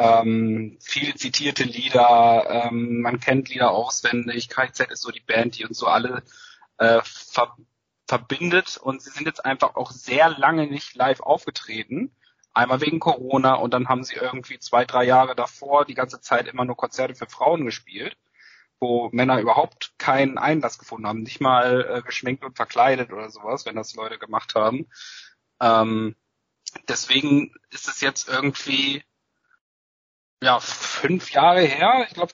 [0.01, 4.49] Ähm, viele zitierte Lieder, ähm, man kennt Lieder auswendig.
[4.49, 6.23] KIZ ist so die Band, die uns so alle
[6.77, 7.55] äh, ver
[8.07, 12.13] verbindet und sie sind jetzt einfach auch sehr lange nicht live aufgetreten.
[12.53, 16.47] Einmal wegen Corona und dann haben sie irgendwie zwei, drei Jahre davor die ganze Zeit
[16.47, 18.17] immer nur Konzerte für Frauen gespielt,
[18.81, 23.65] wo Männer überhaupt keinen Einlass gefunden haben, nicht mal äh, geschminkt und verkleidet oder sowas,
[23.65, 24.87] wenn das Leute gemacht haben.
[25.61, 26.15] Ähm,
[26.89, 29.03] deswegen ist es jetzt irgendwie
[30.41, 32.33] ja fünf Jahre her, ich glaube,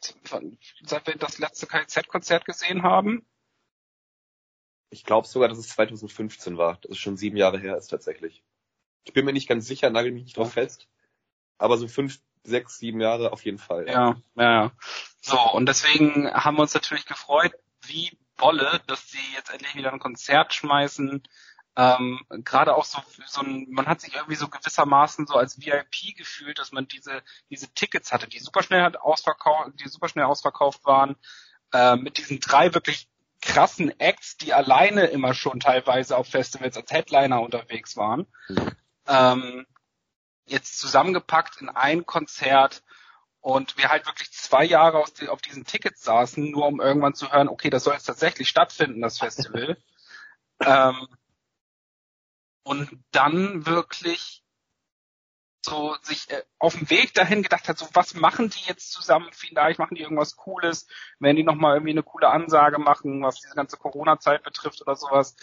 [0.83, 3.25] seit wir das letzte KZ-Konzert gesehen haben.
[4.89, 6.77] Ich glaube sogar, dass es 2015 war.
[6.81, 8.43] Das ist schon sieben Jahre her ist tatsächlich.
[9.03, 10.87] Ich bin mir nicht ganz sicher, nagel mich nicht drauf fest.
[11.57, 13.87] Aber so fünf, sechs, sieben Jahre auf jeden Fall.
[13.87, 14.71] Ja, ja, ja.
[15.19, 17.53] So, und deswegen haben wir uns natürlich gefreut,
[17.85, 21.23] wie Bolle, dass sie jetzt endlich wieder ein Konzert schmeißen.
[21.77, 26.17] Ähm, Gerade auch so, so ein, man hat sich irgendwie so gewissermaßen so als VIP
[26.17, 30.25] gefühlt, dass man diese, diese Tickets hatte, die super schnell hat ausverkauft, die super schnell
[30.25, 31.15] ausverkauft waren,
[31.73, 33.07] äh, mit diesen drei wirklich
[33.41, 38.25] krassen Acts, die alleine immer schon teilweise auf Festivals als Headliner unterwegs waren.
[38.49, 38.71] Mhm.
[39.05, 39.67] Ähm,
[40.47, 42.81] jetzt zusammengepackt in ein Konzert
[43.39, 47.49] und wir halt wirklich zwei Jahre auf diesen Tickets saßen, nur um irgendwann zu hören,
[47.49, 49.77] okay, das soll jetzt tatsächlich stattfinden, das Festival.
[50.65, 51.07] ähm,
[52.67, 54.43] und dann wirklich
[55.61, 59.29] so sich äh, auf dem Weg dahin gedacht hat, so was machen die jetzt zusammen
[59.31, 60.87] vielleicht, machen die irgendwas Cooles,
[61.19, 65.35] werden die nochmal irgendwie eine coole Ansage machen, was diese ganze Corona-Zeit betrifft oder sowas.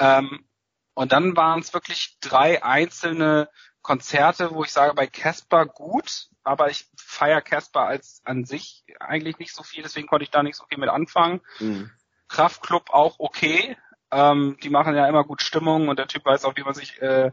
[0.00, 0.48] Ähm,
[0.94, 3.48] und dann waren es wirklich drei einzelne
[3.82, 9.38] Konzerte, wo ich sage, bei Casper gut, aber ich feiere Casper als an sich eigentlich
[9.38, 11.40] nicht so viel, deswegen konnte ich da nicht so viel mit anfangen.
[11.60, 11.90] Mhm.
[12.28, 13.76] Kraftclub auch okay.
[14.14, 17.02] Ähm, die machen ja immer gut Stimmung und der Typ weiß auch, wie man sich
[17.02, 17.32] äh,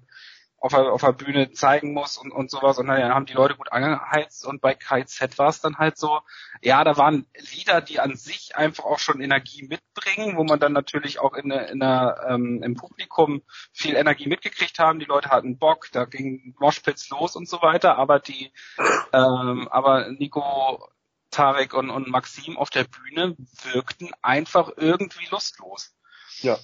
[0.62, 2.78] auf, der, auf der Bühne zeigen muss und, und sowas.
[2.78, 6.22] Und dann haben die Leute gut angeheizt und bei KZ war es dann halt so,
[6.62, 10.74] ja, da waren Lieder, die an sich einfach auch schon Energie mitbringen, wo man dann
[10.74, 13.42] natürlich auch in, in der, ähm, im Publikum
[13.74, 15.00] viel Energie mitgekriegt haben.
[15.00, 18.52] Die Leute hatten Bock, da ging Moshpits los und so weiter, aber die,
[19.14, 20.88] ähm, aber Nico,
[21.32, 25.96] Tarek und, und Maxim auf der Bühne wirkten einfach irgendwie lustlos
[26.44, 26.58] Ja.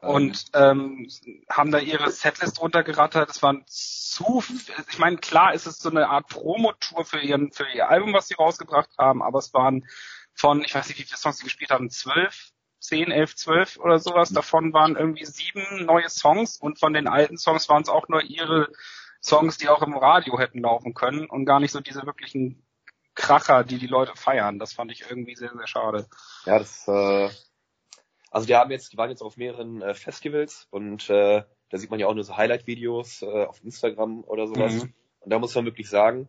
[0.00, 1.08] und ähm,
[1.50, 3.30] haben da ihre Setlist runtergerattert.
[3.30, 4.42] Es waren zu,
[4.90, 8.28] ich meine, klar ist es so eine Art Promotour für ihren für ihr Album, was
[8.28, 9.86] sie rausgebracht haben, aber es waren
[10.34, 13.98] von, ich weiß nicht, wie viele Songs sie gespielt haben, zwölf, zehn, elf, zwölf oder
[13.98, 14.30] sowas.
[14.30, 18.22] Davon waren irgendwie sieben neue Songs und von den alten Songs waren es auch nur
[18.22, 18.68] ihre
[19.22, 22.64] Songs, die auch im Radio hätten laufen können und gar nicht so diese wirklichen
[23.14, 24.58] Kracher, die die Leute feiern.
[24.58, 26.06] Das fand ich irgendwie sehr, sehr schade.
[26.44, 27.30] Ja, das, äh,
[28.30, 31.90] also die haben jetzt, die waren jetzt auf mehreren äh, Festivals und äh, da sieht
[31.90, 34.74] man ja auch nur so Highlight-Videos äh, auf Instagram oder sowas.
[34.74, 34.92] Mhm.
[35.20, 36.28] Und da muss man wirklich sagen,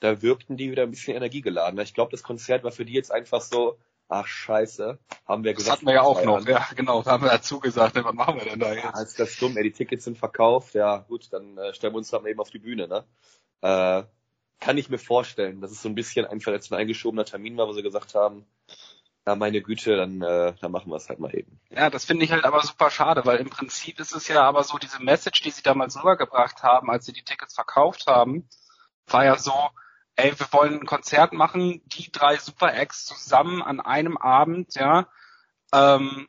[0.00, 1.78] da wirkten die wieder ein bisschen energiegeladen.
[1.80, 5.58] Ich glaube, das Konzert war für die jetzt einfach so, ach scheiße, haben wir Das
[5.62, 5.76] gesagt.
[5.78, 8.44] hatten wir ja auch noch, ja, genau, da haben wir dazu gesagt, was machen wir
[8.44, 9.02] denn da Ja, jetzt?
[9.10, 12.10] ist das dumm, ey, die Tickets sind verkauft, ja gut, dann äh, stellen wir uns
[12.10, 13.04] da mal eben auf die Bühne, ne?
[13.62, 14.02] Äh,
[14.60, 17.66] kann ich mir vorstellen, dass es so ein bisschen einfach jetzt ein eingeschobener Termin war,
[17.68, 18.46] wo sie gesagt haben,
[19.26, 21.60] na meine Güte, dann, äh, dann machen wir es halt mal eben.
[21.70, 24.64] Ja, das finde ich halt aber super schade, weil im Prinzip ist es ja aber
[24.64, 28.48] so, diese Message, die sie damals rübergebracht haben, als sie die Tickets verkauft haben,
[29.06, 29.54] war ja so,
[30.16, 35.08] ey, wir wollen ein Konzert machen, die drei Super Acts zusammen an einem Abend, ja.
[35.72, 36.28] Ähm,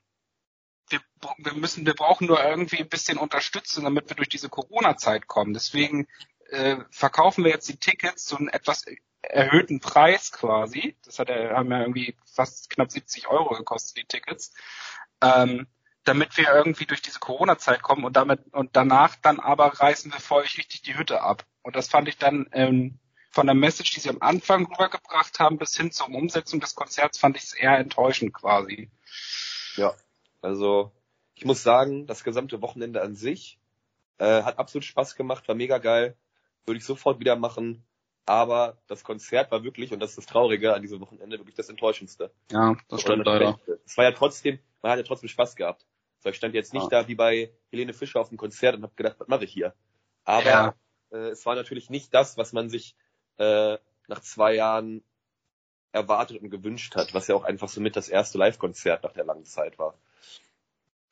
[0.89, 1.01] wir,
[1.37, 5.53] wir müssen, wir brauchen nur irgendwie ein bisschen Unterstützung, damit wir durch diese Corona-Zeit kommen.
[5.53, 6.07] Deswegen
[6.49, 8.85] äh, verkaufen wir jetzt die Tickets zu einem etwas
[9.21, 10.95] erhöhten Preis quasi.
[11.03, 14.53] Das hat haben ja irgendwie fast knapp 70 Euro gekostet, die Tickets.
[15.21, 15.67] Ähm,
[16.03, 20.19] damit wir irgendwie durch diese Corona-Zeit kommen und damit und danach dann aber reißen wir
[20.19, 21.45] vor euch richtig die Hütte ab.
[21.63, 22.99] Und das fand ich dann ähm,
[23.31, 27.17] von der Message, die sie am Anfang rübergebracht haben, bis hin zur Umsetzung des Konzerts,
[27.17, 28.91] fand ich es eher enttäuschend quasi.
[29.75, 29.95] Ja,
[30.41, 30.91] also
[31.33, 33.59] ich muss sagen, das gesamte Wochenende an sich
[34.17, 36.15] Äh, hat absolut Spaß gemacht, war mega geil.
[36.65, 37.85] Würde ich sofort wieder machen.
[38.25, 41.69] Aber das Konzert war wirklich, und das ist das Traurige an diesem Wochenende, wirklich das
[41.69, 42.31] Enttäuschendste.
[42.51, 43.59] Ja, das stimmt leider.
[43.85, 45.85] Es war ja trotzdem, man hat ja trotzdem Spaß gehabt.
[46.19, 47.03] So, ich stand jetzt nicht ja.
[47.03, 49.75] da wie bei Helene Fischer auf dem Konzert und habe gedacht, was mache ich hier?
[50.23, 50.75] Aber ja.
[51.11, 52.95] äh, es war natürlich nicht das, was man sich
[53.37, 55.03] äh, nach zwei Jahren
[55.91, 59.25] erwartet und gewünscht hat, was ja auch einfach so mit das erste Live-Konzert nach der
[59.25, 59.97] langen Zeit war.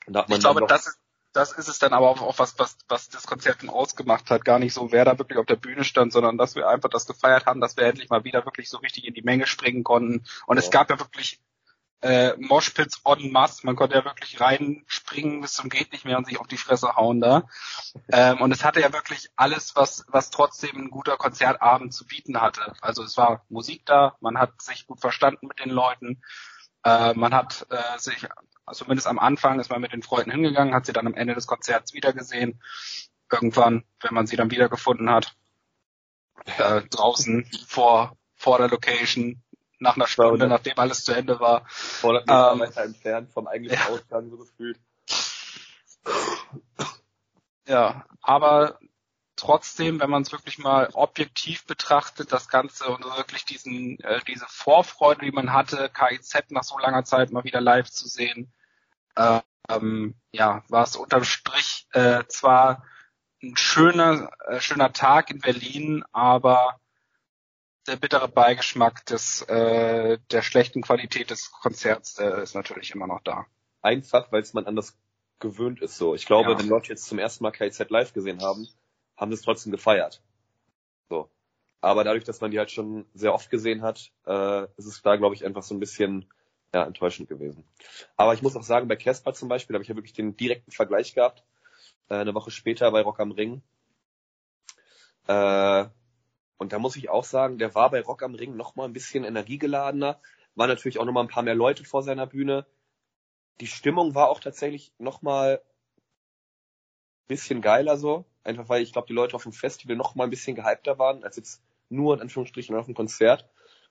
[0.08, 1.00] ich glaube, das ist,
[1.34, 4.46] das ist es dann aber auch, was, was, was das Konzert dann ausgemacht hat.
[4.46, 7.08] Gar nicht so, wer da wirklich auf der Bühne stand, sondern dass wir einfach das
[7.08, 10.24] gefeiert haben, dass wir endlich mal wieder wirklich so richtig in die Menge springen konnten.
[10.46, 10.63] Und ja.
[10.63, 11.41] es gab ja wirklich
[12.02, 13.65] äh, Moshpits en masse.
[13.65, 16.96] Man konnte ja wirklich reinspringen bis zum geht nicht mehr und sich auf die Fresse
[16.96, 17.48] hauen da.
[18.12, 22.41] Ähm, und es hatte ja wirklich alles, was, was trotzdem ein guter Konzertabend zu bieten
[22.41, 22.74] hatte.
[22.82, 26.22] Also es war Musik da, man hat sich gut verstanden mit den Leuten,
[26.84, 28.28] äh, man hat äh, sich
[28.65, 31.36] also zumindest am Anfang ist man mit den Freunden hingegangen, hat sie dann am Ende
[31.36, 32.62] des Konzerts wiedergesehen.
[33.32, 35.36] Irgendwann, wenn man sie dann wiedergefunden hat,
[36.58, 39.41] äh, draußen vor, vor der Location,
[39.80, 41.65] nach einer Stunde, nachdem alles zu Ende war.
[42.02, 43.93] 100 Meter ähm, entfernt vom eigentlichen ja.
[43.93, 44.80] Ausgang, so gefühlt.
[47.67, 48.80] Ja, aber
[49.44, 54.46] trotzdem, wenn man es wirklich mal objektiv betrachtet, das Ganze und wirklich diesen, äh, diese
[54.48, 58.54] Vorfreude, die man hatte, KIZ nach so langer Zeit mal wieder live zu sehen,
[59.16, 62.86] äh, ähm, ja, war es unterm Strich äh, zwar
[63.42, 66.80] ein schöner, äh, schöner Tag in Berlin, aber
[67.86, 73.22] der bittere Beigeschmack des, äh, der schlechten Qualität des Konzerts äh, ist natürlich immer noch
[73.22, 73.46] da.
[73.82, 74.98] Einfach, weil es man anders
[75.40, 76.16] gewöhnt ist so.
[76.16, 76.60] Ich glaube, ja.
[76.60, 78.70] wenn Leute jetzt zum ersten Mal KZ live gesehen haben,
[79.24, 80.22] haben es trotzdem gefeiert.
[81.10, 81.30] So.
[81.80, 85.16] Aber dadurch, dass man die halt schon sehr oft gesehen hat, äh, ist es da,
[85.16, 86.26] glaube ich, einfach so ein bisschen
[86.74, 87.64] ja, enttäuschend gewesen.
[88.18, 90.72] Aber ich muss auch sagen, bei Casper zum Beispiel habe ich ja wirklich den direkten
[90.72, 91.46] Vergleich gehabt.
[92.10, 93.62] Äh, eine Woche später bei Rock am Ring.
[95.28, 95.86] Äh,
[96.58, 98.94] und da muss ich auch sagen, der war bei Rock am Ring noch mal ein
[98.94, 100.20] bisschen energiegeladener.
[100.56, 102.66] War natürlich auch noch mal ein paar mehr Leute vor seiner Bühne.
[103.62, 105.62] Die Stimmung war auch tatsächlich noch mal
[107.24, 108.26] ein bisschen geiler so.
[108.44, 111.24] Einfach weil ich glaube, die Leute auf dem Festival noch mal ein bisschen gehypter waren,
[111.24, 113.48] als jetzt nur in Anführungsstrichen auf dem Konzert.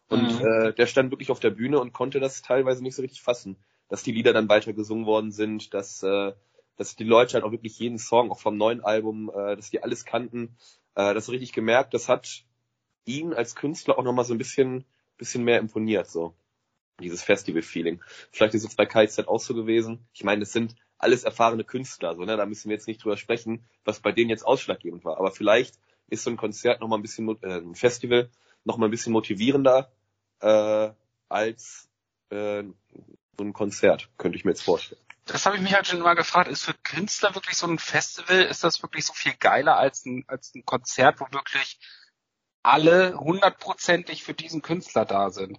[0.08, 0.46] Und mhm.
[0.46, 3.56] äh, der stand wirklich auf der Bühne und konnte das teilweise nicht so richtig fassen,
[3.88, 6.32] dass die Lieder dann weiter gesungen worden sind, dass, äh,
[6.76, 9.82] dass die Leute halt auch wirklich jeden Song, auch vom neuen Album, äh, dass die
[9.82, 10.56] alles kannten.
[10.94, 12.44] Äh, das richtig gemerkt, das hat
[13.04, 14.84] ihn als Künstler auch nochmal so ein bisschen,
[15.16, 16.34] bisschen mehr imponiert, so.
[17.00, 18.02] Dieses Festival-Feeling.
[18.30, 20.06] Vielleicht ist es bei KZ auch so gewesen.
[20.12, 22.36] Ich meine, es sind alles erfahrene Künstler, so, ne?
[22.36, 25.18] Da müssen wir jetzt nicht drüber sprechen, was bei denen jetzt ausschlaggebend war.
[25.18, 28.30] Aber vielleicht ist so ein Konzert nochmal ein bisschen, äh, ein Festival
[28.64, 29.90] nochmal ein bisschen motivierender,
[30.40, 30.90] äh,
[31.28, 31.88] als,
[32.30, 32.62] äh,
[33.36, 35.00] so ein Konzert, könnte ich mir jetzt vorstellen.
[35.24, 36.48] Das habe ich mich halt schon mal gefragt.
[36.48, 40.24] Ist für Künstler wirklich so ein Festival, ist das wirklich so viel geiler als ein,
[40.26, 41.78] als ein Konzert, wo wirklich
[42.62, 45.58] alle hundertprozentig für diesen Künstler da sind.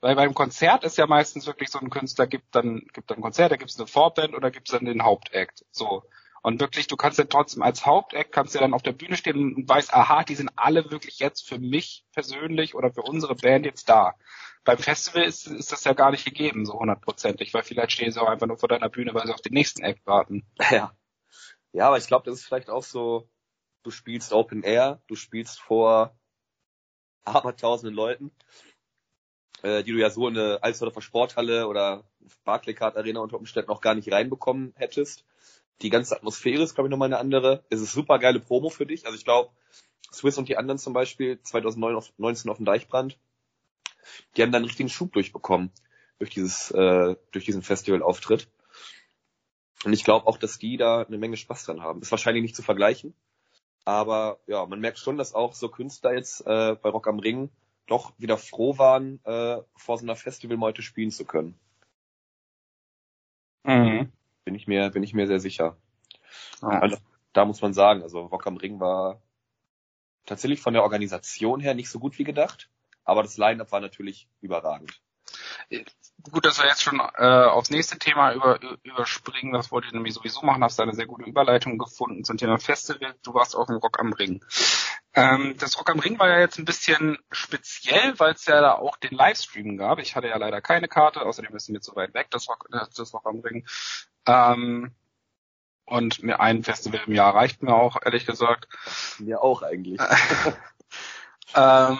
[0.00, 3.22] Weil beim Konzert ist ja meistens wirklich so ein Künstler gibt dann gibt dann ein
[3.22, 5.64] Konzert, da gibt es eine Vorband oder gibt es dann den Hauptakt.
[5.70, 6.04] So.
[6.42, 9.54] Und wirklich, du kannst ja trotzdem als Hauptakt kannst ja dann auf der Bühne stehen
[9.54, 13.66] und weißt, aha, die sind alle wirklich jetzt für mich persönlich oder für unsere Band
[13.66, 14.14] jetzt da.
[14.64, 18.20] Beim Festival ist, ist das ja gar nicht gegeben, so hundertprozentig, weil vielleicht stehen sie
[18.20, 20.46] auch einfach nur vor deiner Bühne, weil sie auf den nächsten Act warten.
[20.70, 20.92] Ja.
[21.72, 23.28] Ja, aber ich glaube, das ist vielleicht auch so,
[23.82, 26.16] du spielst Open Air, du spielst vor
[27.24, 28.32] abertausenden Leuten,
[29.62, 32.04] äh, die du ja so in eine Alsdorfer Sporthalle oder
[32.44, 35.24] Barclaycard Arena unter Umständen auch gar nicht reinbekommen hättest.
[35.82, 37.64] Die ganze Atmosphäre ist, glaube ich, nochmal eine andere.
[37.70, 39.06] Es ist super geile Promo für dich.
[39.06, 39.50] Also ich glaube,
[40.12, 43.18] Swiss und die anderen zum Beispiel 2019 auf dem Deichbrand,
[44.36, 45.70] die haben dann einen richtigen Schub durchbekommen
[46.18, 48.48] durch dieses, äh, durch diesen Festivalauftritt.
[49.84, 52.02] Und ich glaube auch, dass die da eine Menge Spaß dran haben.
[52.02, 53.14] Ist wahrscheinlich nicht zu vergleichen,
[53.84, 57.50] aber ja, man merkt schon, dass auch so Künstler jetzt äh, bei Rock am Ring
[57.88, 61.58] doch wieder froh waren, äh, vor so einer Festivalmeute spielen zu können.
[63.64, 64.12] Mhm.
[64.44, 65.76] Bin ich mir, bin ich mir sehr sicher.
[66.62, 66.68] Ja.
[66.68, 66.96] Also,
[67.32, 69.20] da muss man sagen, also Rock am Ring war
[70.24, 72.70] tatsächlich von der Organisation her nicht so gut wie gedacht,
[73.04, 75.02] aber das Line-Up war natürlich überragend
[76.30, 79.52] gut, dass wir jetzt schon äh, aufs nächste Thema über, überspringen.
[79.52, 80.62] Das wollte ich nämlich sowieso machen.
[80.64, 83.14] Hast da eine sehr gute Überleitung gefunden zum Thema Festival.
[83.22, 84.44] Du warst auf dem Rock am Ring.
[85.14, 88.74] Ähm, das Rock am Ring war ja jetzt ein bisschen speziell, weil es ja da
[88.74, 89.98] auch den Livestream gab.
[89.98, 93.14] Ich hatte ja leider keine Karte, außerdem ist mir zu weit weg, das Rock, das
[93.14, 93.66] Rock am Ring.
[94.26, 94.94] Ähm,
[95.86, 98.68] und mir ein Festival im Jahr reicht mir auch, ehrlich gesagt.
[99.18, 100.00] Mir auch eigentlich.
[101.54, 101.98] ähm,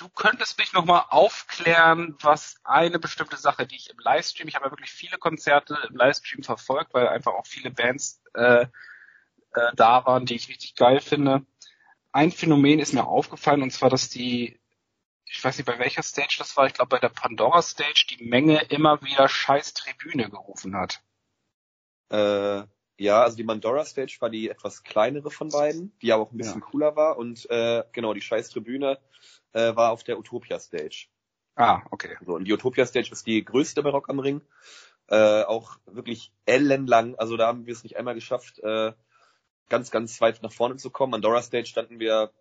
[0.00, 4.66] du könntest mich nochmal aufklären, was eine bestimmte Sache, die ich im Livestream, ich habe
[4.66, 10.06] ja wirklich viele Konzerte im Livestream verfolgt, weil einfach auch viele Bands äh, äh, da
[10.06, 11.44] waren, die ich richtig geil finde.
[12.12, 14.58] Ein Phänomen ist mir aufgefallen und zwar, dass die,
[15.26, 18.24] ich weiß nicht bei welcher Stage das war, ich glaube bei der Pandora Stage, die
[18.24, 21.02] Menge immer wieder scheiß Tribüne gerufen hat.
[22.08, 22.66] Äh,
[23.00, 26.36] ja, also die Mandora Stage war die etwas kleinere von beiden, die aber auch ein
[26.36, 26.66] bisschen ja.
[26.66, 28.98] cooler war und äh, genau, die scheiß Tribüne
[29.52, 31.06] äh, war auf der Utopia Stage.
[31.56, 32.18] Ah, okay.
[32.24, 34.42] So, und die Utopia Stage ist die größte bei Rock am Ring.
[35.08, 37.14] Äh, auch wirklich ellenlang.
[37.16, 38.92] Also da haben wir es nicht einmal geschafft, äh,
[39.70, 41.14] ganz, ganz weit nach vorne zu kommen.
[41.14, 42.32] An Dora Stage standen wir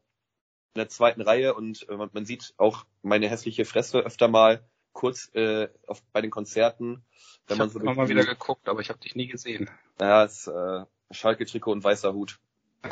[0.73, 5.33] in der zweiten Reihe und äh, man sieht auch meine hässliche Fresse öfter mal kurz
[5.35, 7.05] äh, auf, bei den Konzerten.
[7.47, 9.69] Wenn ich man so mal wieder geguckt, aber ich habe dich nie gesehen.
[9.99, 12.39] Ja, es äh, Schalke-Trikot und weißer Hut.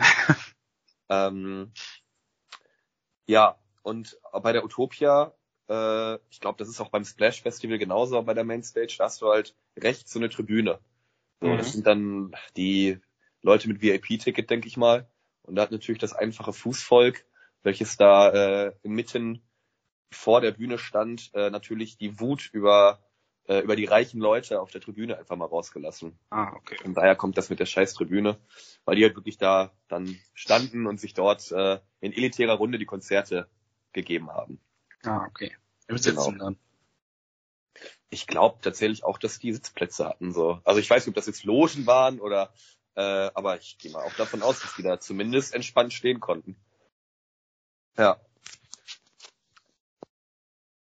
[1.10, 1.72] ähm,
[3.26, 5.34] ja, und bei der Utopia
[5.70, 8.96] äh, ich glaube, das ist auch beim Splash Festival genauso bei der Mainstage.
[8.98, 10.80] Da hast du halt rechts so eine Tribüne.
[11.42, 11.58] So, mhm.
[11.58, 13.00] Das sind dann die
[13.42, 15.10] Leute mit VIP-Ticket, denke ich mal.
[15.44, 17.26] Und da hat natürlich das einfache Fußvolk,
[17.64, 19.42] welches da äh, inmitten
[20.12, 23.04] vor der Bühne stand, äh, natürlich die Wut über
[23.48, 26.18] äh, über die reichen Leute auf der Tribüne einfach mal rausgelassen.
[26.30, 26.78] Ah, okay.
[26.84, 28.38] Und daher kommt das mit der scheiß Tribüne,
[28.86, 32.86] weil die halt wirklich da dann standen und sich dort äh, in elitärer Runde die
[32.86, 33.50] Konzerte
[33.94, 34.60] gegeben haben.
[35.04, 35.56] Ah, okay.
[35.88, 36.46] Im Sitzen genau.
[36.46, 36.58] dann.
[38.10, 40.32] Ich glaube tatsächlich auch, dass die Sitzplätze hatten.
[40.32, 40.60] so.
[40.64, 42.54] Also ich weiß nicht, ob das jetzt Logen waren oder
[42.96, 46.58] äh, aber ich gehe mal auch davon aus, dass die da zumindest entspannt stehen konnten.
[47.98, 48.20] Ja.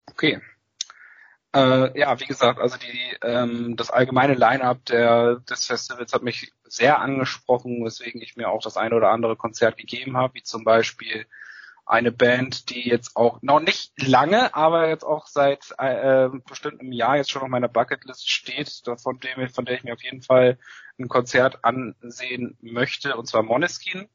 [0.09, 0.41] Okay.
[1.55, 6.53] Äh, ja, wie gesagt, also die ähm, das allgemeine Line-up der des Festivals hat mich
[6.63, 10.63] sehr angesprochen, weswegen ich mir auch das eine oder andere Konzert gegeben habe, wie zum
[10.63, 11.25] Beispiel
[11.89, 16.91] eine Band, die jetzt auch noch nicht lange, aber jetzt auch seit äh, bestimmt einem
[16.91, 20.21] Jahr jetzt schon auf meiner Bucketlist steht, von, dem, von der ich mir auf jeden
[20.21, 20.59] Fall
[20.99, 24.07] ein Konzert ansehen möchte, und zwar Moneskin.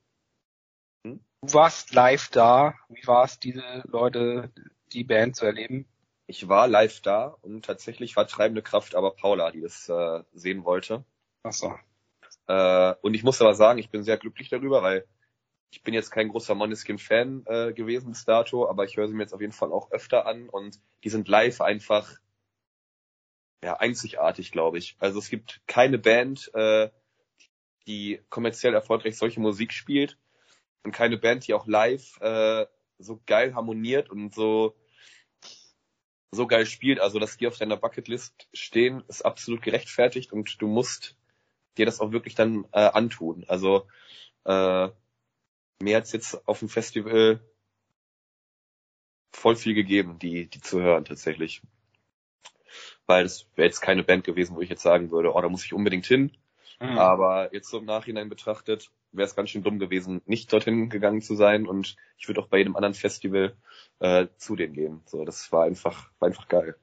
[1.05, 1.25] Hm?
[1.43, 2.75] Du warst live da.
[2.89, 4.53] Wie war es, diese Leute,
[4.93, 5.89] die Band zu erleben?
[6.27, 10.65] Ich war live da und tatsächlich war treibende Kraft aber Paula, die das äh, sehen
[10.65, 11.05] wollte.
[11.43, 11.75] Ach so.
[12.47, 15.07] Äh, und ich muss aber sagen, ich bin sehr glücklich darüber, weil
[15.71, 19.25] ich bin jetzt kein großer Moneskin-Fan äh, gewesen bis dato, aber ich höre sie mir
[19.25, 22.19] jetzt auf jeden Fall auch öfter an und die sind live einfach
[23.63, 24.97] ja einzigartig, glaube ich.
[24.99, 26.91] Also es gibt keine Band, äh,
[27.87, 30.17] die kommerziell erfolgreich solche Musik spielt
[30.85, 32.67] und keine Band, die auch live äh,
[32.99, 34.77] so geil harmoniert und so
[36.35, 37.01] so geil spielt.
[37.01, 41.17] Also dass die auf deiner Bucketlist stehen, ist absolut gerechtfertigt und du musst
[41.77, 43.45] dir das auch wirklich dann äh, antun.
[43.49, 43.87] Also
[44.45, 44.89] äh,
[45.81, 47.41] mir hat's jetzt auf dem Festival
[49.33, 51.63] voll viel gegeben, die, die zu hören tatsächlich.
[53.07, 55.65] Weil es wäre jetzt keine Band gewesen, wo ich jetzt sagen würde, oh, da muss
[55.65, 56.33] ich unbedingt hin.
[56.81, 56.99] Mhm.
[56.99, 61.23] Aber jetzt so im Nachhinein betrachtet, wäre es ganz schön dumm gewesen, nicht dorthin gegangen
[61.23, 63.57] zu sein und ich würde auch bei jedem anderen Festival
[64.01, 65.03] äh, zu denen gehen.
[65.07, 66.77] So, das war einfach, war einfach geil.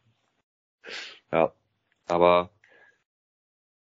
[1.31, 1.53] Ja.
[2.07, 2.49] Aber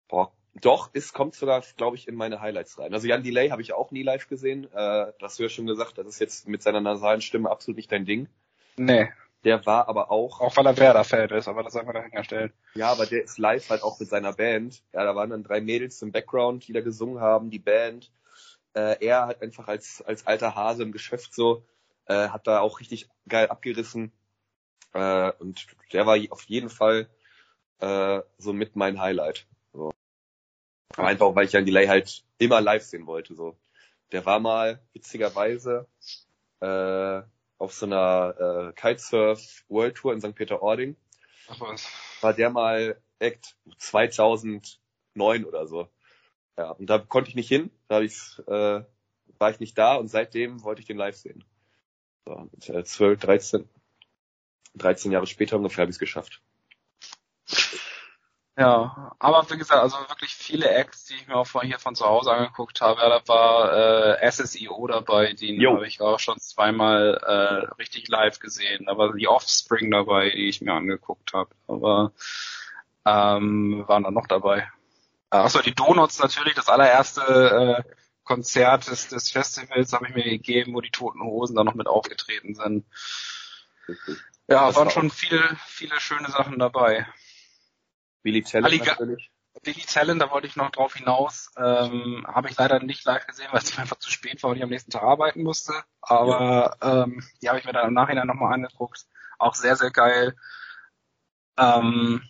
[0.07, 2.93] boah, doch, es kommt sogar, glaube ich, in meine Highlights rein.
[2.93, 4.65] Also Jan Delay habe ich auch nie live gesehen.
[4.65, 7.77] Äh, das hast du ja schon gesagt, das ist jetzt mit seiner nasalen Stimme absolut
[7.77, 8.27] nicht dein Ding.
[8.77, 9.09] Nee.
[9.43, 10.39] Der war aber auch.
[10.39, 12.53] Auch weil er Werder-Fan ist, aber das einfach dahingestellt.
[12.75, 14.81] Ja, aber der ist live halt auch mit seiner Band.
[14.93, 18.11] Ja, da waren dann drei Mädels im Background, die da gesungen haben, die Band.
[18.73, 21.65] Äh, er hat einfach als, als alter Hase im Geschäft so,
[22.05, 24.11] äh, hat da auch richtig geil abgerissen.
[24.93, 27.07] Äh, und der war auf jeden Fall
[27.79, 29.45] äh, so mit mein Highlight.
[29.73, 29.93] So.
[30.95, 33.35] Aber einfach, weil ich Jan Delay halt immer live sehen wollte.
[33.35, 33.57] So.
[34.11, 35.87] Der war mal witzigerweise
[36.59, 37.21] äh,
[37.57, 40.35] auf so einer äh, Kitesurf World Tour in St.
[40.35, 40.95] Peter-Ording.
[41.49, 41.87] Ach was.
[42.21, 45.87] War der mal Act 2009 oder so.
[46.57, 48.83] Ja, und da konnte ich nicht hin, da hab ich, äh,
[49.39, 51.43] war ich nicht da und seitdem wollte ich den live sehen.
[52.25, 53.69] So, mit, äh, 12, 13,
[54.75, 56.41] 13 Jahre später ungefähr habe ich es geschafft.
[58.55, 61.95] Ja, aber wie gesagt, also wirklich viele Acts, die ich mir auch von hier von
[61.95, 63.01] zu Hause angeguckt habe.
[63.01, 68.37] Ja, da war äh, SSIO dabei, den habe ich auch schon zweimal äh, richtig live
[68.37, 68.85] gesehen.
[68.85, 71.49] Da war die Offspring dabei, die ich mir angeguckt habe.
[71.67, 72.11] Aber
[73.05, 74.67] ähm, waren da noch dabei.
[75.41, 80.73] Achso, die Donuts natürlich, das allererste äh, Konzert des, des Festivals habe ich mir gegeben,
[80.73, 82.85] wo die Toten Hosen da noch mit aufgetreten sind.
[84.47, 87.07] Ja, das waren schon viele, viele schöne Sachen dabei.
[88.21, 89.31] Billy Talent natürlich.
[89.61, 91.51] Billy Talent, da wollte ich noch drauf hinaus.
[91.57, 94.63] Ähm, Habe ich leider nicht live gesehen, weil es einfach zu spät war und ich
[94.63, 95.73] am nächsten Tag arbeiten musste.
[96.01, 97.03] Aber ja.
[97.03, 99.05] ähm, die habe ich mir dann im Nachhinein nochmal angeguckt.
[99.37, 100.35] Auch sehr, sehr geil.
[101.57, 102.23] Ähm,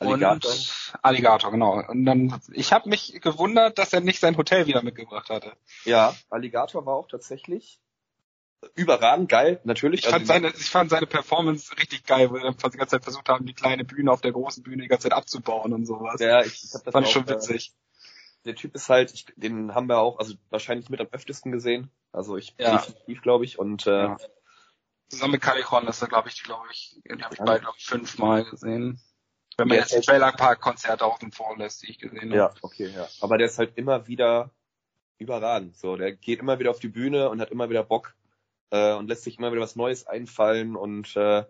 [0.00, 0.50] Alligator.
[0.50, 1.82] Und Alligator, genau.
[1.88, 5.52] Und dann, ich habe mich gewundert, dass er nicht sein Hotel wieder mitgebracht hatte.
[5.84, 7.80] Ja, Alligator war auch tatsächlich
[8.74, 10.00] überragend geil, natürlich.
[10.00, 12.96] Ich fand, Also, seine, ich fand seine Performance richtig geil, wo wir dann die ganze
[12.96, 15.86] Zeit versucht haben, die kleine Bühne auf der großen Bühne die ganze Zeit abzubauen und
[15.86, 16.20] sowas.
[16.20, 17.72] ja, ich, ich hab das fand auch, schon äh, witzig.
[18.44, 21.90] der Typ ist halt, ich, den haben wir auch, also wahrscheinlich mit am öftesten gesehen.
[22.12, 22.76] Also ich Ja.
[22.76, 23.58] definitiv, glaube ich.
[23.58, 24.16] Und äh, Ja.
[25.08, 27.44] Zusammen mit Callejon ist er, glaube ich, glaube ich, die habe ich Ja.
[27.44, 29.00] beide, glaube ich, fünfmal gesehen.
[29.60, 30.08] Wenn man Ja, jetzt die echt.
[30.08, 32.34] Trailer Park Konzerte außen vor lässt, die ich gesehen habe.
[32.36, 33.06] ja, okay, ja.
[33.20, 34.50] Aber der ist halt immer wieder
[35.18, 35.76] überragend.
[35.76, 38.14] So, der geht immer wieder auf die Bühne und hat immer wieder Bock
[38.70, 41.44] äh, und lässt sich immer wieder was Neues einfallen und äh,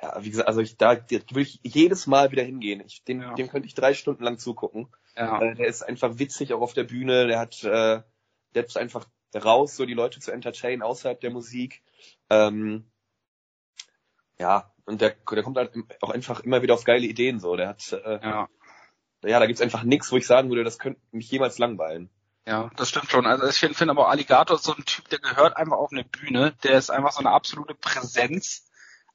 [0.00, 2.82] ja, wie gesagt, also ich da da will ich jedes Mal wieder hingehen.
[2.86, 3.34] Ich, den, Ja.
[3.34, 4.88] dem könnte ich drei Stunden lang zugucken.
[5.16, 5.40] Ja.
[5.42, 7.26] Äh, der ist einfach witzig auch auf der Bühne.
[7.26, 8.02] Der hat, äh,
[8.54, 11.82] der ist einfach raus, so die Leute zu entertainen außerhalb der Musik.
[12.30, 12.90] Ähm,
[14.38, 17.56] ja, und der, der kommt halt auch einfach immer wieder auf geile Ideen so.
[17.56, 18.48] Der hat, äh, ja.
[19.24, 22.10] ja, da gibt's einfach nichts, wo ich sagen würde, das könnte mich jemals langweilen.
[22.46, 23.26] Ja, das stimmt schon.
[23.26, 26.04] Also ich finde find aber Alligator ist so ein Typ, der gehört einfach auf eine
[26.04, 26.54] Bühne.
[26.62, 28.66] Der ist einfach so eine absolute Präsenz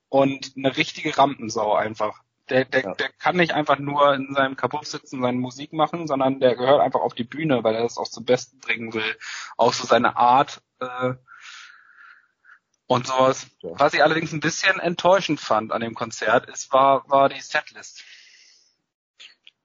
[0.10, 2.22] und eine richtige Rampensau einfach.
[2.50, 2.94] Der, der, Ja.
[2.94, 6.82] der kann nicht einfach nur in seinem Kabuff sitzen, seine Musik machen, sondern der gehört
[6.82, 9.16] einfach auf die Bühne, weil er das auch zum Besten bringen will.
[9.58, 11.14] Auch so seine Art äh,
[12.94, 13.48] und sowas.
[13.62, 13.72] Ja.
[13.74, 18.04] Was ich allerdings ein bisschen enttäuschend fand an dem Konzert, ist, war, war die Setlist.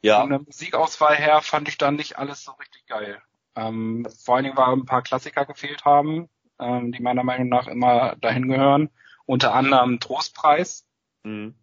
[0.01, 3.21] Ja, Von der Musikauswahl her fand ich dann nicht alles so richtig geil.
[3.57, 6.29] Ähm, vor allen Dingen waren ein paar Klassiker gefehlt haben,
[6.61, 8.91] ähm, die meiner Meinung nach immer dahin gehören.
[9.27, 10.87] Unter anderem Trostpreis,
[11.25, 11.55] mhm.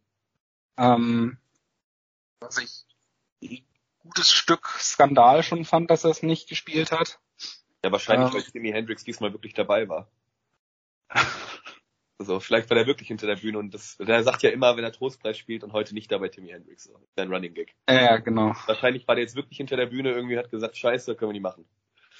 [0.78, 1.38] ähm,
[2.42, 2.86] was ich
[3.42, 3.66] ein
[4.00, 7.20] gutes Stück Skandal schon fand, dass er es nicht gespielt hat.
[7.84, 8.34] ja wahrscheinlich, Ähm.
[8.36, 10.08] weil Jimi Hendrix diesmal wirklich dabei war.
[12.18, 14.84] Also vielleicht war der wirklich hinter der Bühne und das, der sagt ja immer, wenn
[14.86, 16.86] er Trostpreis spielt und heute nicht dabei Timmy Hendrix.
[16.86, 16.98] So.
[17.16, 17.76] Sein Running Gag.
[17.90, 18.54] Ja, genau.
[18.68, 21.42] Wahrscheinlich war der jetzt wirklich hinter der Bühne, irgendwie hat gesagt, scheiße, können wir nicht
[21.42, 21.66] machen.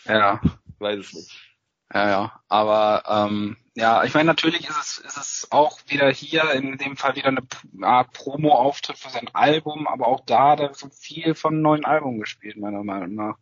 [0.06, 1.58] Ja, Ich weiß es nicht.
[1.94, 2.42] ja, ja.
[2.50, 6.98] Aber ähm, ja, ich meine, natürlich ist es, ist es auch wieder hier in dem
[6.98, 7.42] Fall wieder eine
[7.82, 11.86] Art Promo-Auftritt für sein Album, aber auch da hat er so viel von einem neuen
[11.86, 13.38] Album gespielt, meiner Meinung nach.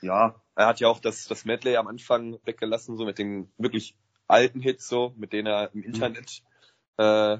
[0.00, 3.96] Ja, er hat ja auch das, das Medley am Anfang weggelassen, so mit den wirklich
[4.28, 6.42] alten Hits, so, mit denen er im Internet
[6.96, 7.38] äh,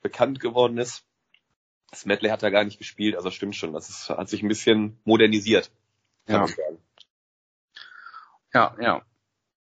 [0.00, 1.04] bekannt geworden ist.
[1.90, 3.72] Das Medley hat er gar nicht gespielt, also stimmt schon.
[3.72, 5.70] Das ist, hat sich ein bisschen modernisiert.
[6.26, 6.46] kann Ja.
[8.54, 9.02] Ja, ja.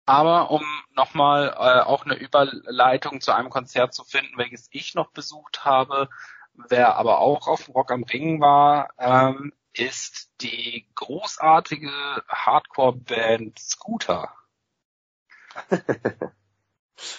[0.05, 0.63] Aber um
[0.95, 6.09] nochmal äh, auch eine Überleitung zu einem Konzert zu finden, welches ich noch besucht habe,
[6.53, 11.91] wer aber auch auf Rock am Ring war, ähm, ist die großartige
[12.27, 14.33] Hardcore-Band Scooter.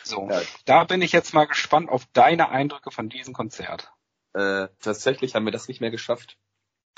[0.05, 0.43] So, Ja.
[0.67, 3.91] da bin ich jetzt mal gespannt auf deine Eindrücke von diesem Konzert.
[4.35, 6.37] Äh, tatsächlich haben wir das nicht mehr geschafft.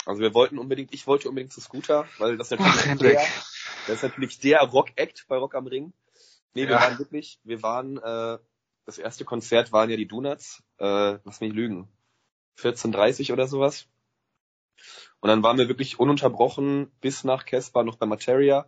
[0.05, 3.17] Also wir wollten unbedingt, ich wollte unbedingt zu Scooter, weil das natürlich Ach, der,
[3.87, 5.93] das ist natürlich der Rock-Act bei Rock am Ring.
[6.53, 6.81] Nee, wir Ja.
[6.81, 8.37] waren wirklich, wir waren, äh,
[8.85, 11.87] das erste Konzert waren ja die Donuts, äh, lass mich lügen,
[12.57, 13.87] 14.30 oder sowas.
[15.21, 18.67] Und dann waren wir wirklich ununterbrochen bis nach Casper noch bei Materia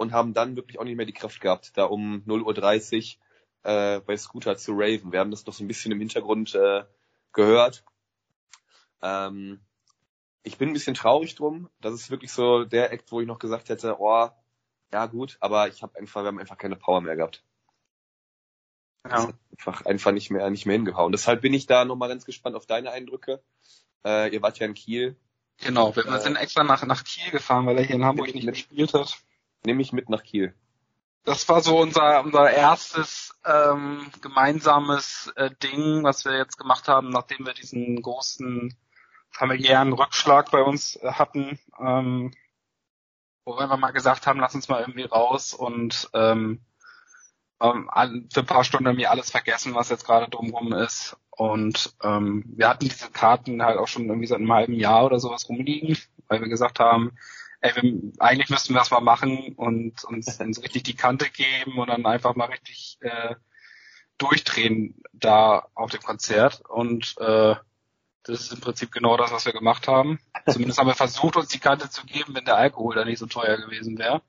[0.00, 3.16] und haben dann wirklich auch nicht mehr die Kraft gehabt, da um 0.30
[3.64, 5.12] Uhr äh, bei Scooter zu raven.
[5.12, 6.84] Wir haben das noch so ein bisschen im Hintergrund äh,
[7.32, 7.84] gehört.
[9.02, 9.60] Ähm,
[10.42, 11.68] ich bin ein bisschen traurig drum.
[11.80, 14.30] Das ist wirklich so der Act, wo ich noch gesagt hätte, oh,
[14.92, 17.44] ja gut, aber ich habe einfach, wir haben einfach keine Power mehr gehabt.
[19.08, 19.32] Ja.
[19.56, 21.12] einfach, einfach nicht mehr, nicht mehr hingehauen.
[21.12, 23.42] Deshalb bin ich da nochmal ganz gespannt auf deine Eindrücke.
[24.04, 25.16] Äh, ihr wart ja in Kiel.
[25.58, 28.44] Genau, wir Äh, sind extra nach, nach Kiel gefahren, weil er hier in Hamburg nicht
[28.46, 29.18] mit- gespielt hat.
[29.64, 30.54] Nimm mich mit nach Kiel.
[31.24, 37.10] Das war so unser unser erstes ähm, gemeinsames äh, Ding, was wir jetzt gemacht haben,
[37.10, 38.74] nachdem wir diesen großen
[39.30, 42.32] familiären Rückschlag bei uns äh, hatten, ähm,
[43.44, 46.60] wo wir mal gesagt haben, lass uns mal irgendwie raus und ähm,
[47.60, 47.90] ähm,
[48.32, 51.16] für ein paar Stunden irgendwie alles vergessen, was jetzt gerade drumrum ist.
[51.30, 55.18] Und ähm, wir hatten diese Karten halt auch schon irgendwie seit einem halben Jahr oder
[55.18, 55.96] sowas rumliegen,
[56.28, 57.12] weil wir gesagt haben,
[57.60, 61.78] ey, wir, eigentlich müssten wir das mal machen und uns, uns richtig die Kante geben
[61.78, 63.34] und dann einfach mal richtig äh,
[64.18, 66.62] durchdrehen da auf dem Konzert.
[66.68, 67.54] Und äh,
[68.22, 70.20] das ist im Prinzip genau das, was wir gemacht haben.
[70.46, 73.26] Zumindest haben wir versucht, uns die Kante zu geben, wenn der Alkohol da nicht so
[73.26, 74.22] teuer gewesen wäre.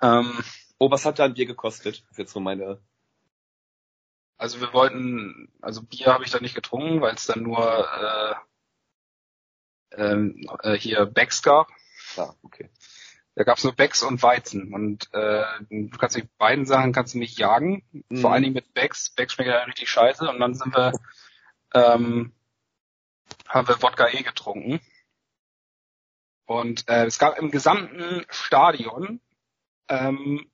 [0.00, 0.42] Ähm,
[0.78, 2.04] Oh, was hat da ein Bier gekostet?
[2.16, 2.80] Jetzt so meine.
[4.36, 8.34] also wir wollten, also Bier habe ich da nicht getrunken, weil es dann nur äh,
[9.96, 11.68] ähm, äh, hier Becks gab.
[12.16, 12.70] Ah, okay.
[13.34, 14.72] Da gab's nur Becks und Weizen.
[14.72, 17.82] Und äh, du kannst mit beiden Sachen kannst du mich jagen.
[18.08, 18.18] Mhm.
[18.18, 19.10] Vor allen Dingen mit Becks.
[19.10, 20.28] Becks schmeckt ja richtig scheiße.
[20.28, 20.92] Und dann sind wir
[21.74, 22.32] ähm,
[23.48, 24.80] haben wir Wodka E getrunken.
[26.46, 29.20] Und äh, es gab im gesamten Stadion
[29.88, 30.50] ähm,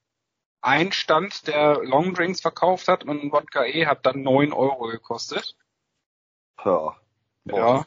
[0.61, 5.57] ein Stand, der Longdrinks verkauft hat und Wodka E hat dann neun Euro gekostet.
[6.65, 6.97] Ja.
[7.45, 7.87] Ja.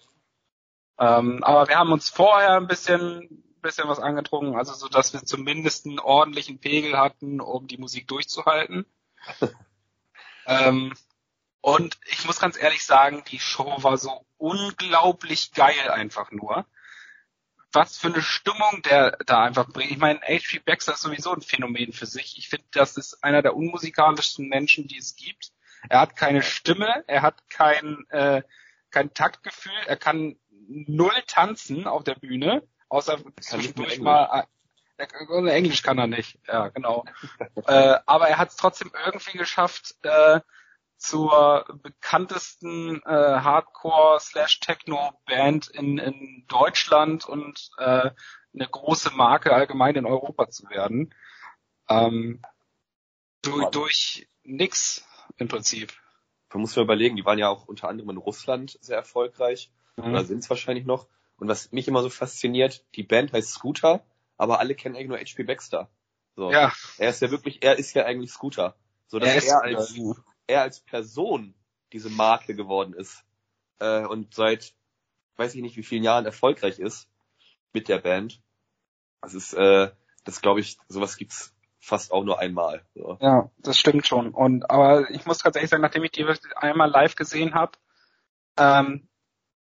[0.99, 5.23] Ähm, aber wir haben uns vorher ein bisschen, bisschen was angetrunken, also so, dass wir
[5.23, 8.85] zumindest einen ordentlichen Pegel hatten, um die Musik durchzuhalten.
[10.45, 10.93] ähm,
[11.61, 16.65] und ich muss ganz ehrlich sagen, die Show war so unglaublich geil einfach nur.
[17.71, 19.89] Was für eine Stimmung der da einfach bringt.
[19.89, 20.59] Ich meine, H.P.
[20.59, 22.37] Baxter ist sowieso ein Phänomen für sich.
[22.37, 25.53] Ich finde, das ist einer der unmusikalischsten Menschen, die es gibt.
[25.89, 28.43] Er hat keine Stimme, er hat kein, äh,
[28.91, 30.35] kein Taktgefühl, er kann
[30.67, 34.47] null tanzen auf der Bühne, außer zwischendurch mal
[34.97, 37.03] Englisch kann er nicht, ja genau.
[37.67, 40.39] äh, aber er hat es trotzdem irgendwie geschafft, äh,
[40.97, 48.11] zur bekanntesten äh, Hardcore-Slash-Techno-Band in, in Deutschland und äh,
[48.53, 51.13] eine große Marke allgemein in Europa zu werden.
[51.89, 52.41] Ähm,
[53.41, 55.05] durch, durch nix
[55.37, 55.91] im Prinzip.
[56.53, 60.11] Man muss mal überlegen, die waren ja auch unter anderem in Russland sehr erfolgreich mhm.
[60.11, 61.07] oder sind es wahrscheinlich noch.
[61.37, 64.05] Und was mich immer so fasziniert, die Band heißt Scooter,
[64.37, 65.89] aber alle kennen eigentlich nur HP Baxter.
[66.35, 66.51] So.
[66.51, 66.73] Ja.
[66.97, 68.75] Er ist ja wirklich, er ist ja eigentlich Scooter.
[69.07, 69.99] So dass er, er als,
[70.47, 71.53] er als Person
[71.91, 73.23] diese Marke geworden ist
[73.79, 74.73] äh, und seit
[75.35, 77.07] weiß ich nicht wie vielen Jahren erfolgreich ist
[77.73, 78.41] mit der Band.
[79.21, 79.91] Das ist, äh,
[80.23, 82.85] das glaube ich, sowas gibt's fast auch nur einmal.
[82.93, 83.17] So.
[83.21, 84.31] Ja, das stimmt schon.
[84.31, 86.25] Und aber ich muss ehrlich sagen, nachdem ich die
[86.55, 87.77] einmal live gesehen habe,
[88.57, 89.07] ähm,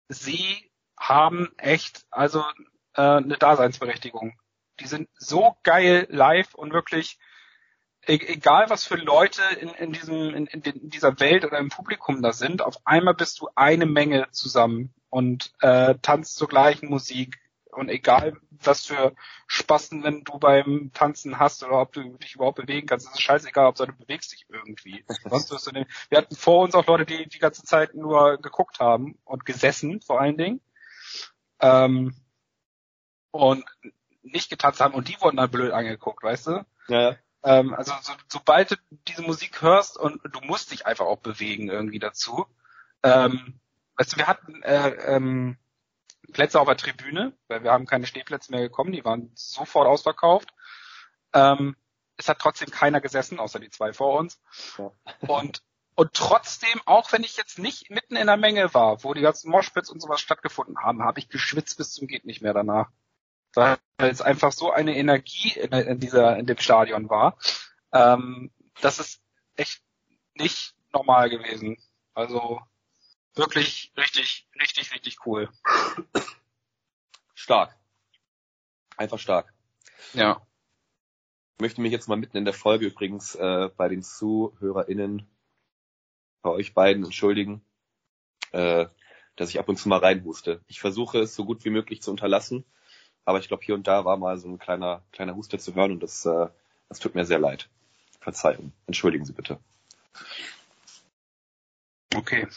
[0.09, 0.66] sie
[0.97, 2.43] haben echt also
[2.95, 4.37] äh, eine Daseinsberechtigung.
[4.79, 7.19] Die sind so geil live und wirklich
[8.07, 12.21] E-, egal was für Leute in, in diesem in, in, dieser Welt oder im Publikum
[12.21, 17.37] da sind, auf einmal bist du eine Menge zusammen und äh, tanzt zur gleichen Musik
[17.71, 19.13] und egal was für
[19.45, 23.21] Spasten wenn du beim Tanzen hast oder ob du dich überhaupt bewegen kannst, ist es
[23.21, 25.03] scheißegal, ob du bewegst dich irgendwie.
[26.09, 30.01] wir hatten vor uns auch Leute, die die ganze Zeit nur geguckt haben und gesessen
[30.01, 30.61] vor allen Dingen
[31.59, 32.15] ähm,
[33.31, 33.65] und
[34.21, 36.65] nicht getanzt haben und die wurden dann blöd angeguckt, weißt du?
[36.87, 37.15] Ja.
[37.43, 38.75] Ähm, also so, sobald du
[39.07, 42.45] diese Musik hörst und du musst dich einfach auch bewegen irgendwie dazu.
[43.03, 43.59] Ähm,
[43.95, 45.57] weißt du, wir hatten äh, ähm,
[46.33, 50.49] Plätze auf der Tribüne, weil wir haben keine Stehplätze mehr gekommen, die waren sofort ausverkauft.
[51.33, 51.75] Ähm,
[52.17, 54.41] es hat trotzdem keiner gesessen, außer die zwei vor uns.
[54.77, 54.91] Ja.
[55.27, 55.61] Und
[55.97, 59.51] und trotzdem, auch wenn ich jetzt nicht mitten in der Menge war, wo die ganzen
[59.51, 62.89] Moshpits und sowas stattgefunden haben, habe ich geschwitzt bis zum geht nicht mehr danach
[63.57, 67.37] weil es einfach so eine Energie in, in dieser in dem Stadion war.
[67.91, 69.21] Ähm, das ist
[69.55, 69.81] echt
[70.35, 71.77] nicht normal gewesen.
[72.13, 72.61] Also
[73.33, 75.49] wirklich richtig, richtig, richtig cool.
[77.33, 77.75] Stark.
[78.95, 79.53] Einfach stark.
[80.13, 80.41] Ja.
[81.55, 85.27] Ich möchte mich jetzt mal mitten in der Folge übrigens äh, bei den ZuhörerInnen,
[86.47, 87.61] bei euch beiden entschuldigen,
[88.53, 88.85] äh,
[89.35, 90.61] dass ich ab und zu mal reinhuste.
[90.67, 92.63] Ich versuche es so gut wie möglich zu unterlassen.
[93.25, 95.91] Aber ich glaube, hier und da war mal so ein kleiner, kleiner Huster zu hören
[95.91, 96.47] und das, äh,
[96.87, 97.69] das tut mir sehr leid.
[98.21, 98.71] Verzeihung.
[98.85, 99.59] Entschuldigen Sie bitte.
[102.15, 102.47] Okay.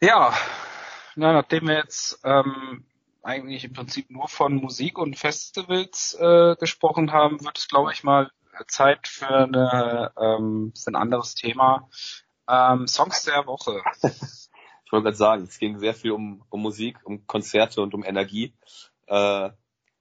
[0.00, 0.32] Ja,
[1.16, 2.84] na, nachdem wir jetzt ähm,
[3.22, 8.04] eigentlich im Prinzip nur von Musik und Festivals äh, gesprochen haben, wird es, glaube ich,
[8.04, 8.30] mal
[8.66, 11.88] Zeit für, eine, ähm, für ein anderes Thema.
[12.48, 13.82] Ähm, Songs der Woche.
[14.84, 18.04] Ich wollte gerade sagen, es ging sehr viel um, um Musik, um Konzerte und um
[18.04, 18.54] Energie.
[19.06, 19.48] Äh,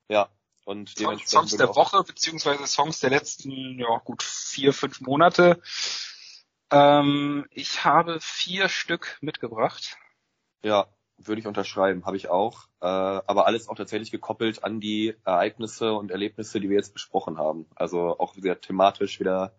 [0.10, 0.30] ja,
[0.66, 5.62] und Songs, Songs der Woche beziehungsweise Songs der letzten, ja gut vier, fünf Monate.
[6.72, 9.98] Ähm, ich habe vier Stück mitgebracht.
[10.62, 10.88] Ja,
[11.28, 12.68] würde ich unterschreiben, habe ich auch.
[12.82, 17.38] Äh, aber alles auch tatsächlich gekoppelt an die Ereignisse und Erlebnisse, die wir jetzt besprochen
[17.38, 17.66] haben.
[17.76, 19.54] Also auch sehr thematisch wieder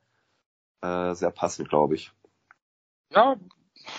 [0.83, 2.13] äh, sehr passend, glaube ich.
[3.11, 3.37] Ja,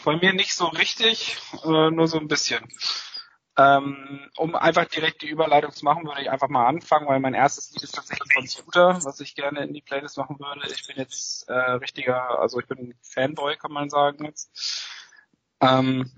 [0.06, 2.68] bei mir nicht so richtig, äh, nur so ein bisschen.
[3.56, 7.36] Ähm, um einfach direkt die Überleitung zu machen, würde ich einfach mal anfangen, weil mein
[7.36, 10.68] erstes Lied ist tatsächlich von Scooter, was ich gerne in die Playlist machen würde.
[10.74, 14.90] Ich bin jetzt äh, richtiger, also ich bin Fanboy, kann man sagen jetzt.
[15.62, 16.12] Ähm,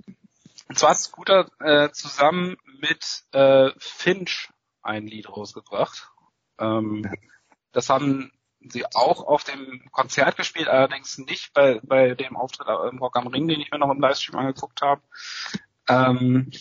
[0.67, 4.49] und zwar hat Scooter äh, zusammen mit äh, Finch
[4.81, 6.11] ein Lied rausgebracht.
[6.59, 7.09] Ähm,
[7.71, 12.99] das haben sie auch auf dem Konzert gespielt, allerdings nicht bei, bei dem Auftritt im
[12.99, 15.01] Rock am Ring, den ich mir noch im Livestream angeguckt habe.
[15.87, 16.51] Ähm,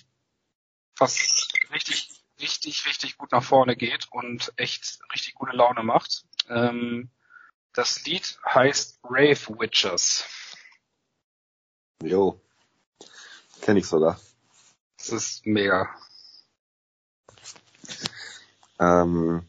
[0.97, 6.25] was richtig, richtig, richtig gut nach vorne geht und echt richtig gute Laune macht.
[6.49, 7.11] Ähm,
[7.73, 10.29] das Lied heißt Rave Witches.
[12.03, 12.41] Jo.
[13.65, 14.21] Kenne ich sogar.
[14.99, 15.89] Das ist mega.
[18.79, 19.49] Ähm,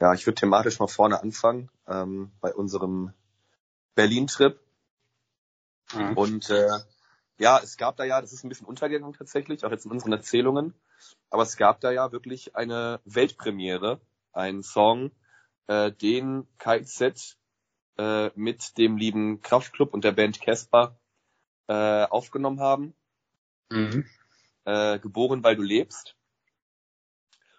[0.00, 3.12] ja, ich würde thematisch mal vorne anfangen, ähm, bei unserem
[3.94, 4.58] Berlin-Trip.
[5.92, 6.16] Mhm.
[6.16, 6.70] Und äh,
[7.36, 10.12] ja, es gab da ja, das ist ein bisschen untergegangen tatsächlich, auch jetzt in unseren
[10.14, 10.72] Erzählungen,
[11.28, 14.00] aber es gab da ja wirklich eine Weltpremiere,
[14.32, 15.10] einen Song,
[15.66, 17.36] äh, den KZ
[17.98, 20.98] äh, mit dem lieben Kraftklub und der Band Casper
[21.66, 22.94] äh, aufgenommen haben.
[23.70, 24.06] Mhm.
[24.64, 26.16] Äh, geboren, weil du lebst.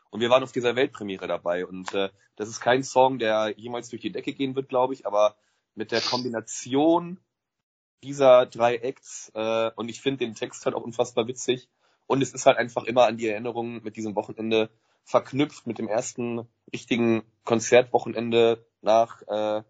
[0.09, 1.65] Und wir waren auf dieser Weltpremiere dabei.
[1.65, 5.05] Und äh, das ist kein Song, der jemals durch die Decke gehen wird, glaube ich,
[5.05, 5.35] aber
[5.73, 7.19] mit der Kombination
[8.03, 11.69] dieser drei Acts äh, und ich finde den Text halt auch unfassbar witzig.
[12.07, 14.69] Und es ist halt einfach immer an die Erinnerung mit diesem Wochenende
[15.03, 19.63] verknüpft, mit dem ersten richtigen Konzertwochenende nach äh,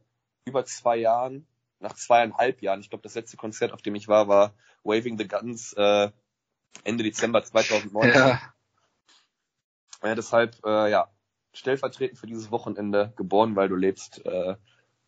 [0.45, 1.45] über zwei Jahren,
[1.79, 2.79] nach zweieinhalb Jahren.
[2.79, 6.11] Ich glaube, das letzte Konzert, auf dem ich war, war Waving the Guns äh,
[6.83, 8.09] Ende Dezember 2009.
[8.09, 8.41] Ja.
[10.03, 11.09] Ja, deshalb, äh, ja,
[11.53, 14.55] stellvertretend für dieses Wochenende geboren, weil du lebst, äh,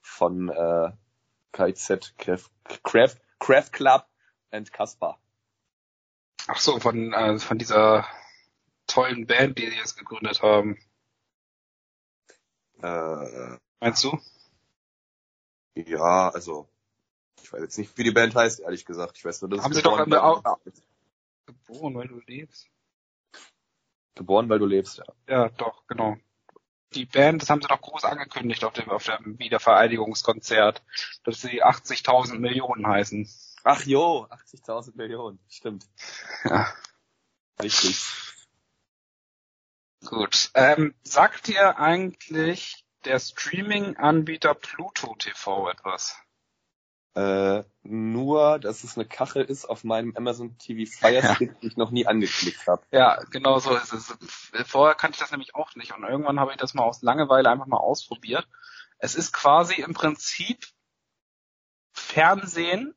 [0.02, 0.92] von äh,
[1.52, 2.50] KIZ Craft,
[2.84, 4.06] Craft, Craft Club
[4.52, 5.20] and Kaspar.
[6.48, 8.06] Ach so, von, äh, von dieser
[8.86, 10.78] tollen Band, die sie jetzt gegründet haben.
[12.82, 14.20] Äh, Meinst du?
[15.76, 16.68] ja, also,
[17.42, 19.18] ich weiß jetzt nicht, wie die Band heißt, ehrlich gesagt.
[19.18, 20.60] Ich weiß nur, dass Haben sie doch geboren, in der weil, Au-
[21.46, 22.70] Geboren, weil du lebst.
[24.16, 25.06] geboren, weil du lebst, ja.
[25.28, 26.18] Ja, doch, genau.
[26.94, 30.84] Die Band, das haben sie doch groß angekündigt auf dem, auf dem Wiedervereinigungskonzert,
[31.24, 33.28] dass sie 80.000 Millionen heißen.
[33.64, 35.88] Ach jo, 80.000 Millionen, stimmt.
[36.44, 36.72] Ja.
[37.62, 38.06] Richtig.
[40.06, 40.52] Gut.
[40.54, 46.18] Ähm, sagt dir eigentlich der Streaming-Anbieter Pluto TV etwas?
[47.16, 51.78] Äh, nur, dass es eine Kachel ist auf meinem Amazon TV Fire Stick, die ich
[51.78, 52.82] noch nie angeklickt habe.
[52.92, 54.18] Ja, genau so ist es.
[54.66, 57.50] Vorher kannte ich das nämlich auch nicht und irgendwann habe ich das mal aus Langeweile
[57.50, 58.48] einfach mal ausprobiert.
[58.98, 60.66] Es ist quasi im Prinzip
[61.92, 62.96] Fernsehen,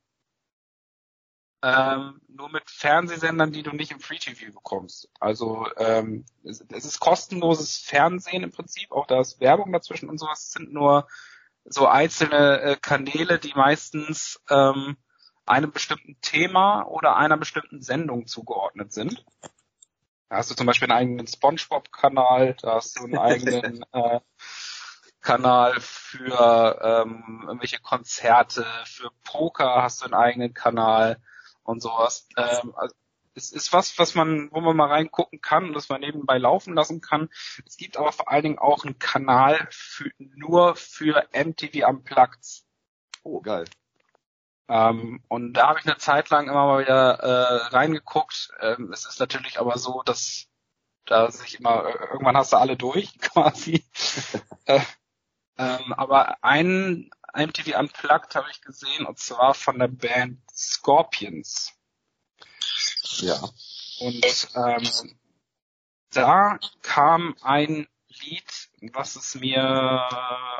[1.62, 5.11] ähm, nur mit Fernsehsendern, die du nicht im Free TV bekommst.
[5.21, 10.19] Also ähm, es, es ist kostenloses Fernsehen im Prinzip, auch da ist Werbung dazwischen und
[10.19, 11.07] sowas, es sind nur
[11.69, 14.97] so einzelne äh, Kanäle, die meistens ähm,
[15.45, 19.25] einem bestimmten Thema oder einer bestimmten Sendung zugeordnet sind.
[20.29, 24.21] Da hast du zum Beispiel einen eigenen SpongeBob-Kanal, da hast du einen eigenen äh,
[25.21, 31.21] Kanal für ähm, irgendwelche Konzerte, für Poker hast du einen eigenen Kanal
[31.62, 32.29] und sowas.
[32.37, 32.95] Ähm, also
[33.37, 36.74] es ist was, was man, wo man mal reingucken kann und das man nebenbei laufen
[36.74, 37.28] lassen kann.
[37.66, 42.64] Es gibt aber vor allen Dingen auch einen Kanal für, nur für MTV Unplugged.
[43.22, 43.66] Oh, geil.
[44.68, 48.51] Ähm, und da habe ich eine Zeit lang immer mal wieder äh, reingeguckt.
[48.61, 50.49] Ähm, es ist natürlich aber so, dass
[51.05, 53.84] da sich immer, äh, irgendwann hast du alle durch, quasi.
[54.64, 54.80] äh,
[55.59, 61.72] ähm, aber ein MTV Unplugged habe ich gesehen, und zwar von der Band Scorpions.
[63.21, 63.39] Ja.
[64.01, 65.19] Und ähm,
[66.11, 69.61] da kam ein Lied, was es mir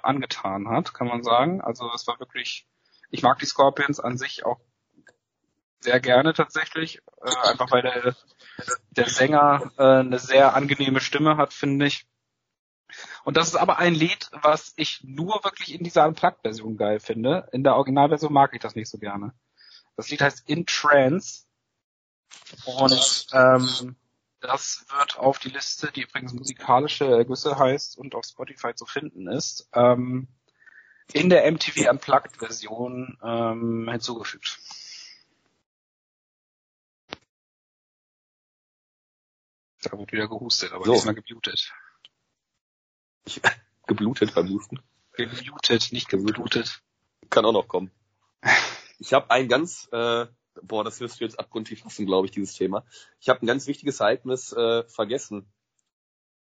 [0.03, 1.61] angetan hat, kann man sagen.
[1.61, 2.67] Also es war wirklich,
[3.11, 4.61] ich mag die Scorpions an sich auch
[5.81, 8.17] sehr gerne tatsächlich, äh, einfach weil der,
[8.91, 12.07] der Sänger äh, eine sehr angenehme Stimme hat, finde ich.
[13.25, 17.49] Und das ist aber ein Lied, was ich nur wirklich in dieser Unplugged-Version geil finde.
[17.53, 19.33] In der Originalversion mag ich das nicht so gerne.
[19.97, 21.46] Das Lied heißt In Trance
[22.65, 23.97] und ähm,
[24.41, 29.29] das wird auf die Liste, die übrigens musikalische Ergüsse heißt und auf Spotify zu finden
[29.29, 30.29] ist, ähm,
[31.13, 34.59] in der MTV Unplugged Version ähm, hinzugefügt.
[39.83, 40.95] Da wird wieder gehustet, aber So.
[40.95, 41.73] diesmal gemutet.
[43.87, 44.81] Geblutet beim Husten.
[45.13, 46.83] Gemutet, nicht geblutet.
[47.31, 47.91] Kann auch noch kommen.
[48.99, 50.27] Ich habe ein ganz, äh,
[50.63, 52.85] boah, das wirst du jetzt abgrundtief fassen, glaube ich, dieses Thema.
[53.21, 55.47] Ich habe ein ganz wichtiges Ereignis äh, vergessen,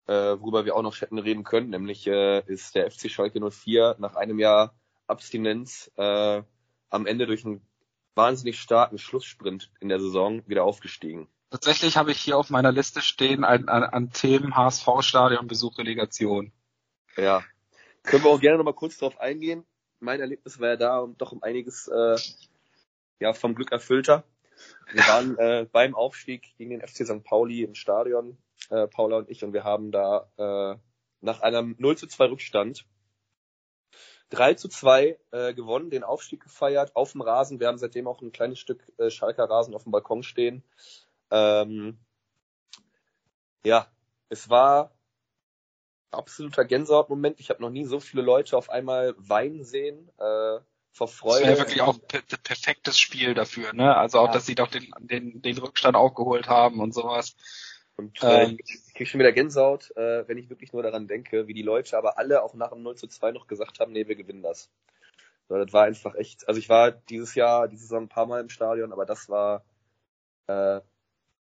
[0.07, 3.97] äh, worüber wir auch noch hätten reden können, nämlich äh, ist der FC Schalke 04
[3.99, 4.75] nach einem Jahr
[5.07, 6.43] Abstinenz äh,
[6.91, 7.67] am Ende durch einen
[8.15, 11.29] wahnsinnig starken Schlusssprint in der Saison wieder aufgestiegen.
[11.51, 16.53] Tatsächlich habe ich hier auf meiner Liste stehen an, an, an Themen HSV-Stadion, Besuch, Relegation.
[17.17, 17.45] Ja.
[18.03, 19.65] Können wir auch gerne nochmal kurz drauf eingehen.
[20.01, 22.17] Mein Erlebnis war ja da und doch um einiges äh,
[23.21, 24.25] ja, vom Glück erfüllter.
[24.93, 27.25] Wir waren äh, beim Aufstieg gegen den FC St.
[27.25, 28.39] Pauli im Stadion,
[28.71, 30.79] äh, Paula und ich, und wir haben da äh,
[31.21, 32.87] nach einem 0 zu 2 Rückstand
[34.31, 37.61] 3 zu 2 äh, gewonnen, den Aufstieg gefeiert auf dem Rasen.
[37.61, 40.65] Wir haben seitdem auch ein kleines Stück äh, Schalker Rasen auf dem Balkon stehen.
[41.31, 41.99] Ähm,
[43.65, 43.87] ja,
[44.29, 44.93] es war
[46.11, 47.39] absoluter Gänsehautmoment.
[47.39, 50.11] Ich habe noch nie so viele Leute auf einmal weinen sehen.
[50.19, 50.59] Äh,
[50.97, 51.41] vor Freude.
[51.41, 53.95] Das wäre wirklich auch per perfektes Spiel dafür, ne?
[53.97, 54.33] Also auch, ja.
[54.33, 57.37] dass sie doch den, den, den Rückstand auch geholt haben und sowas.
[57.97, 61.49] Und äh, ähm, ich kriege schon wieder Gänsehaut, äh, wenn ich wirklich nur daran denke,
[61.49, 64.09] wie die Leute aber alle auch nach dem 0 zu 2 noch gesagt haben, nee,
[64.09, 64.71] wir gewinnen das.
[65.49, 68.41] So, das war einfach echt, also ich war dieses Jahr, diese Saison ein paar Mal
[68.41, 69.65] im Stadion, aber das war
[70.47, 70.81] äh,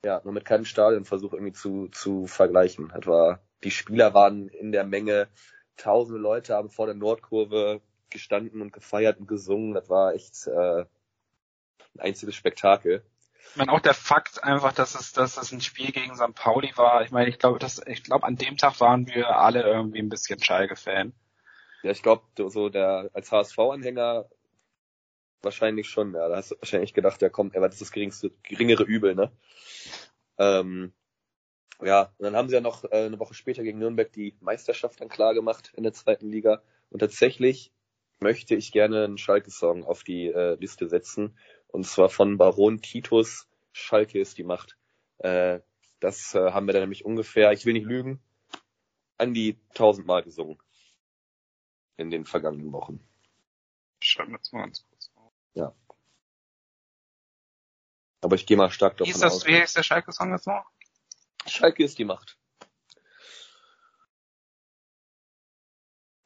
[0.04, 2.92] ja nur mit keinem Stadionversuch irgendwie zu, zu vergleichen.
[2.94, 5.28] Das war, die Spieler waren in der Menge,
[5.78, 9.74] tausende Leute haben vor der Nordkurve gestanden und gefeiert und gesungen.
[9.74, 13.04] Das war echt äh, ein einziges Spektakel.
[13.52, 16.36] Ich meine, auch der Fakt einfach, dass es, dass es ein Spiel gegen St.
[16.36, 17.04] Pauli war.
[17.04, 20.10] Ich meine, ich glaube, dass, ich glaube, an dem Tag waren wir alle irgendwie ein
[20.10, 21.14] bisschen Schalke-Fan.
[21.84, 24.30] Ja, ich glaube, so der, als HSV-Anhänger
[25.42, 26.28] wahrscheinlich schon, ja.
[26.28, 29.32] Da hast du wahrscheinlich gedacht, ja komm, aber das ist das geringste, geringere Übel, ne?
[30.38, 30.94] Ähm,
[31.82, 35.00] ja, und dann haben sie ja noch äh, eine Woche später gegen Nürnberg die Meisterschaft
[35.00, 36.62] dann klar gemacht in der zweiten Liga.
[36.90, 37.72] Und tatsächlich
[38.20, 41.38] möchte ich gerne einen Schalke-Song auf die äh, Liste setzen.
[41.68, 44.78] Und zwar von Baron Titus, Schalke ist die Macht.
[45.20, 45.60] Äh,
[46.00, 48.22] das äh, haben wir dann nämlich ungefähr, ich will nicht lügen,
[49.18, 50.58] an die tausendmal gesungen.
[51.98, 53.04] In den vergangenen Wochen.
[54.00, 55.34] Schreiben wir jetzt mal ganz kurz auf.
[55.54, 55.74] Ja.
[58.22, 59.48] Aber ich gehe mal stark davon wie ist das, aus.
[59.48, 60.70] Wie ist der Schalke-Song jetzt noch?
[61.48, 62.38] Schalke ist die Macht.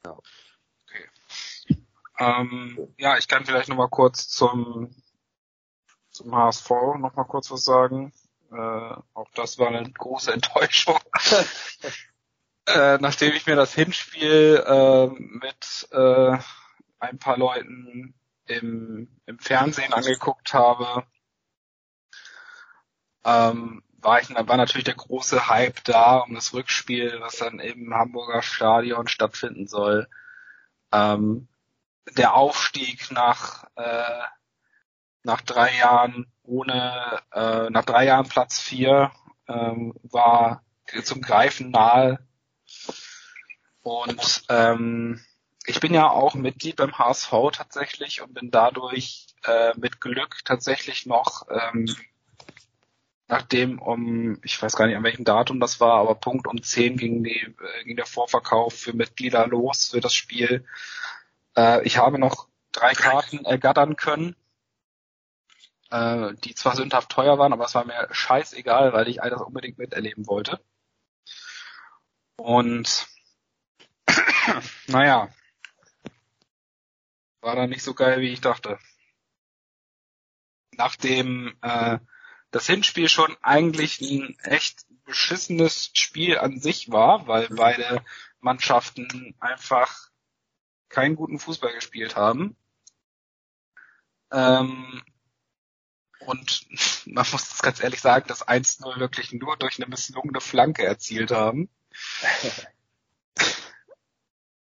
[0.04, 0.18] Ja.
[2.22, 4.94] Ähm, ja, ich kann vielleicht nochmal kurz zum,
[6.10, 8.12] zum HSV nochmal kurz was sagen.
[8.52, 8.56] Äh,
[9.14, 11.00] auch das war eine große Enttäuschung.
[12.66, 16.38] äh, nachdem ich mir das Hinspiel äh, mit äh,
[17.00, 18.14] ein paar Leuten
[18.46, 21.04] im, im Fernsehen angeguckt habe,
[23.24, 27.92] ähm, war ich, war natürlich der große Hype da um das Rückspiel, was dann im
[27.94, 30.08] Hamburger Stadion stattfinden soll.
[30.92, 31.48] Ähm,
[32.10, 34.22] der Aufstieg nach äh,
[35.22, 39.12] nach drei Jahren ohne äh, nach drei Jahren Platz vier
[39.48, 40.64] ähm, war
[41.04, 42.18] zum Greifen nahe
[43.82, 45.24] und ähm,
[45.64, 51.06] ich bin ja auch Mitglied beim HSV tatsächlich und bin dadurch äh, mit Glück tatsächlich
[51.06, 51.86] noch ähm,
[53.32, 56.98] nachdem um, ich weiß gar nicht an welchem Datum das war, aber Punkt um 10
[56.98, 60.66] ging, die, äh, ging der Vorverkauf für Mitglieder los für das Spiel.
[61.56, 64.36] Äh, ich habe noch drei Karten ergattern können,
[65.90, 69.42] äh, die zwar sündhaft teuer waren, aber es war mir scheißegal, weil ich all das
[69.42, 70.60] unbedingt miterleben wollte.
[72.36, 73.06] Und
[74.86, 75.28] naja,
[77.40, 78.78] war dann nicht so geil, wie ich dachte.
[80.72, 81.98] Nachdem äh,
[82.50, 88.04] das Hinspiel schon eigentlich ein echt beschissenes Spiel an sich war, weil beide
[88.40, 90.11] Mannschaften einfach
[90.92, 92.56] keinen guten Fußball gespielt haben.
[94.30, 95.02] Ähm,
[96.20, 96.66] und
[97.06, 101.68] man muss ganz ehrlich sagen, dass 1-0 wirklich nur durch eine misslungene Flanke erzielt haben.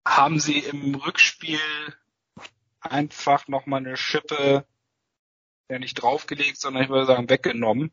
[0.05, 1.59] haben sie im Rückspiel
[2.81, 4.65] einfach nochmal eine Schippe
[5.69, 7.91] ja nicht draufgelegt, sondern ich würde sagen weggenommen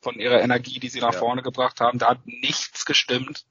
[0.00, 1.18] von ihrer Energie, die sie nach ja.
[1.18, 1.98] vorne gebracht haben.
[1.98, 3.46] Da hat nichts gestimmt.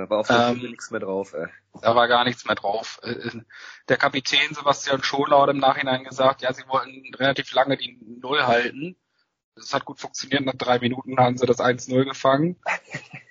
[0.00, 1.34] Da war auf der ähm, nichts mehr drauf.
[1.34, 1.46] Ey.
[1.82, 3.00] Da war gar nichts mehr drauf.
[3.88, 8.46] Der Kapitän Sebastian Scholau hat im Nachhinein gesagt, ja, sie wollten relativ lange die Null
[8.46, 8.96] halten.
[9.54, 10.42] Das hat gut funktioniert.
[10.42, 12.56] Nach drei Minuten haben sie das 1-0 gefangen.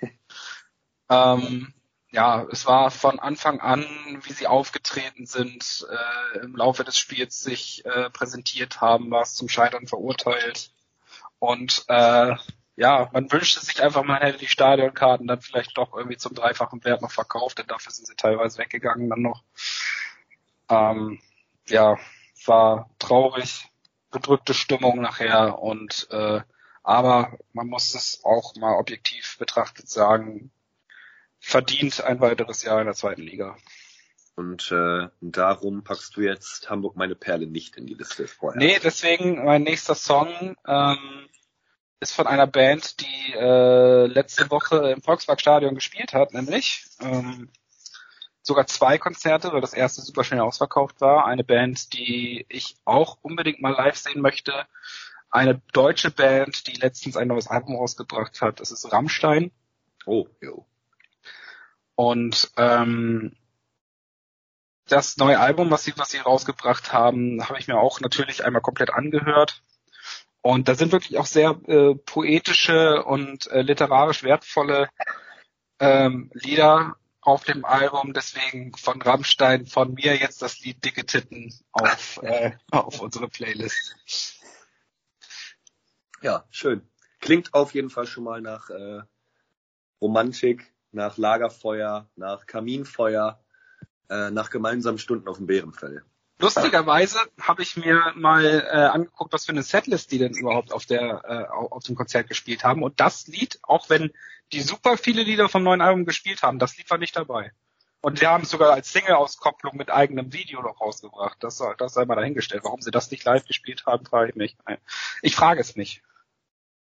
[1.10, 1.74] ähm,
[2.12, 3.84] ja, es war von Anfang an,
[4.22, 9.34] wie sie aufgetreten sind, äh, im Laufe des Spiels sich äh, präsentiert haben, war es
[9.34, 10.72] zum Scheitern verurteilt.
[11.40, 12.36] Und äh,
[12.80, 16.82] ja, man wünschte sich einfach, man hätte die Stadionkarten dann vielleicht doch irgendwie zum dreifachen
[16.86, 19.44] Wert noch verkauft, denn dafür sind sie teilweise weggegangen dann noch.
[20.70, 21.20] Ähm,
[21.68, 21.98] ja,
[22.46, 23.70] war traurig,
[24.12, 26.40] bedrückte Stimmung nachher und äh,
[26.82, 30.50] aber man muss es auch mal objektiv betrachtet sagen,
[31.38, 33.58] verdient ein weiteres Jahr in der zweiten Liga.
[34.38, 38.58] Und äh, darum packst du jetzt Hamburg meine Perle nicht in die Liste vorher.
[38.58, 41.28] Nee, deswegen mein nächster Song ähm,
[42.00, 47.50] ist von einer Band, die äh, letzte Woche im Volksparkstadion gespielt hat, nämlich ähm,
[48.41, 51.26] sogar zwei Konzerte, weil das erste super schnell ausverkauft war.
[51.26, 54.66] Eine Band, die ich auch unbedingt mal live sehen möchte.
[55.30, 58.60] Eine deutsche Band, die letztens ein neues Album rausgebracht hat.
[58.60, 59.52] Das ist Rammstein.
[60.06, 60.66] Oh, jo.
[61.95, 63.36] Und ähm,
[64.88, 68.62] das neue Album, was sie, was sie rausgebracht haben, habe ich mir auch natürlich einmal
[68.62, 69.62] komplett angehört.
[70.42, 74.90] Und da sind wirklich auch sehr äh, poetische und äh, literarisch wertvolle
[75.80, 78.14] ähm, Lieder auf dem Album.
[78.14, 84.42] Deswegen von Rammstein, von mir jetzt das Lied Dicke Titten auf, äh, auf unsere Playlist.
[86.22, 86.88] Ja, schön.
[87.20, 89.02] Klingt auf jeden Fall schon mal nach äh,
[90.02, 93.44] Romantik, nach Lagerfeuer, nach Kaminfeuer,
[94.10, 96.04] äh, nach gemeinsamen Stunden auf dem Bärenfell.
[96.42, 100.86] Lustigerweise habe ich mir mal äh, angeguckt, was für eine Setlist die denn überhaupt auf
[100.86, 102.82] der äh, auf dem Konzert gespielt haben.
[102.82, 104.14] Und das Lied, auch wenn
[104.54, 107.52] die super viele Lieder vom neuen Album gespielt haben, das Lied war nicht dabei.
[108.02, 111.38] Und sie haben es sogar als Single-Auskopplung mit eigenem Video noch rausgebracht.
[111.42, 112.64] Das, das sei mal dahingestellt.
[112.64, 114.58] Warum sie das nicht live gespielt haben, frage ich mich.
[115.22, 116.02] Ich frage es nicht.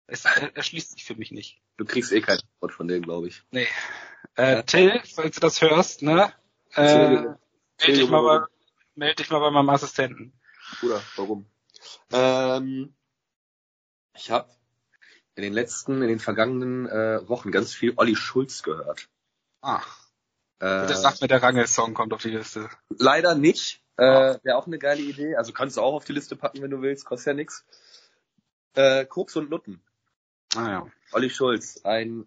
[0.07, 1.62] Es erschließt sich für mich nicht.
[1.78, 3.42] Du kriegst eh kein Wort von denen, glaube ich.
[3.50, 3.66] Nee.
[4.34, 6.32] Äh, Till, falls du das hörst, ne?
[6.74, 7.38] Äh, meld
[7.78, 8.46] dich mal
[8.97, 10.32] melde dich mal bei meinem Assistenten.
[10.80, 11.47] Bruder, warum?
[12.12, 12.94] Ähm,
[14.14, 14.51] ich habe
[15.34, 19.09] in den letzten, in den vergangenen äh, Wochen ganz viel Olli Schulz gehört.
[19.61, 19.82] Ah.
[20.59, 22.68] Äh, das sagt mir der Rangel-Song kommt auf die Liste.
[22.88, 23.82] Leider nicht.
[23.99, 25.36] Äh, Wäre auch eine geile Idee.
[25.36, 27.05] Also kannst du auch auf die Liste packen, wenn du willst.
[27.05, 27.64] Kostet ja nix.
[28.74, 29.82] Äh, Koks und Nutten.
[30.55, 30.86] Ah ja.
[31.12, 32.26] Olli Schulz, ein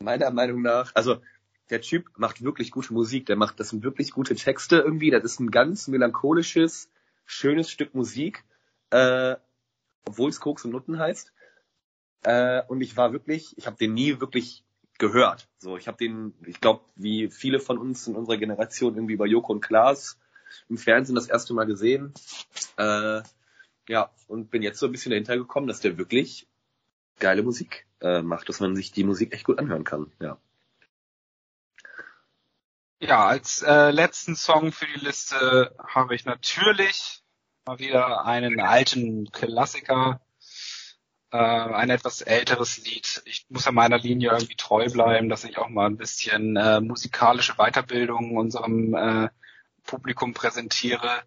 [0.00, 1.20] meiner Meinung nach, also
[1.70, 3.26] der Typ macht wirklich gute Musik.
[3.26, 5.10] Der macht, das sind wirklich gute Texte irgendwie.
[5.10, 6.90] Das ist ein ganz melancholisches,
[7.24, 8.44] schönes Stück Musik,
[8.90, 9.36] äh,
[10.04, 11.32] obwohl es Koks und Nutten heißt.
[12.22, 14.64] Äh, und ich war wirklich, ich habe den nie wirklich
[14.98, 15.48] gehört.
[15.58, 19.26] So, ich habe den, ich glaube, wie viele von uns in unserer Generation irgendwie bei
[19.26, 20.18] Joko und Klaas
[20.68, 22.12] im Fernsehen das erste Mal gesehen.
[22.76, 23.22] Äh,
[23.88, 26.46] ja, und bin jetzt so ein bisschen dahinter gekommen, dass der wirklich
[27.18, 30.12] geile Musik äh, macht, dass man sich die Musik echt gut anhören kann.
[30.20, 30.38] Ja.
[33.02, 37.22] Ja, als äh, letzten Song für die Liste habe ich natürlich
[37.64, 40.20] mal wieder einen alten Klassiker,
[41.32, 43.22] äh, ein etwas älteres Lied.
[43.24, 46.82] Ich muss ja meiner Linie irgendwie treu bleiben, dass ich auch mal ein bisschen äh,
[46.82, 49.30] musikalische Weiterbildung unserem äh,
[49.84, 51.22] Publikum präsentiere.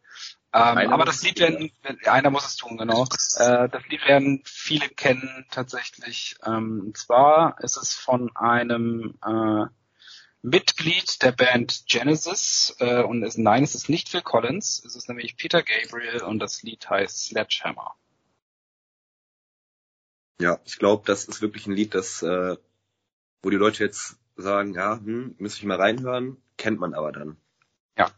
[0.53, 1.71] Ähm, aber das Lied werden,
[2.05, 3.05] einer muss es tun, genau.
[3.38, 6.36] Äh, das Lied werden viele kennen tatsächlich.
[6.45, 9.65] Ähm, und zwar ist es von einem äh,
[10.44, 15.08] Mitglied der Band Genesis äh, und ist, nein, es ist nicht Phil Collins, es ist
[15.08, 17.96] nämlich Peter Gabriel und das Lied heißt Sledgehammer.
[20.41, 22.58] Ja, ich glaube, das ist wirklich ein Lied, das, äh,
[23.41, 27.38] wo die Leute jetzt sagen, ja, hm, müsste ich mal reinhören, kennt man aber dann.
[27.98, 28.12] Ja.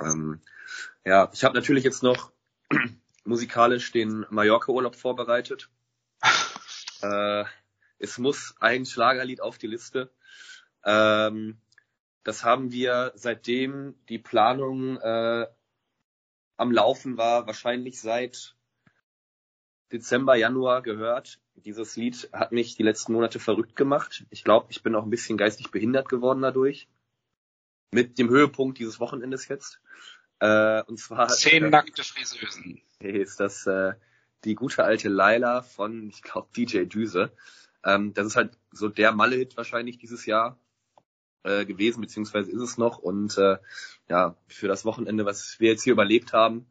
[0.00, 0.40] Ähm,
[1.04, 2.32] ja, ich habe natürlich jetzt noch
[3.24, 5.70] musikalisch den Mallorca-Urlaub vorbereitet.
[7.02, 7.44] äh,
[8.00, 10.10] es muss ein Schlagerlied auf die Liste.
[10.84, 11.58] Ähm,
[12.24, 15.46] das haben wir seitdem die Planung äh,
[16.56, 18.54] am Laufen war, wahrscheinlich seit
[19.92, 21.40] Dezember, Januar gehört.
[21.54, 24.24] Dieses Lied hat mich die letzten Monate verrückt gemacht.
[24.30, 26.88] Ich glaube, ich bin auch ein bisschen geistig behindert geworden dadurch.
[27.92, 29.80] Mit dem Höhepunkt dieses Wochenendes jetzt.
[30.38, 31.28] Äh, und zwar.
[31.28, 32.80] Zehn äh, nackte Friseusen.
[33.00, 33.94] Ist das äh,
[34.44, 37.32] die gute alte Laila von, ich glaube, DJ Düse.
[37.84, 40.58] Ähm, das ist halt so der Malle-Hit wahrscheinlich dieses Jahr
[41.42, 42.98] äh, gewesen, beziehungsweise ist es noch.
[42.98, 43.58] Und äh,
[44.08, 46.66] ja, für das Wochenende, was wir jetzt hier überlebt haben,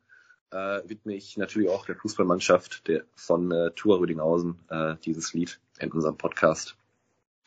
[0.51, 5.59] äh, widme ich natürlich auch der Fußballmannschaft der, von äh, Tour Rüdinghausen äh, dieses Lied
[5.80, 6.76] in unserem Podcast.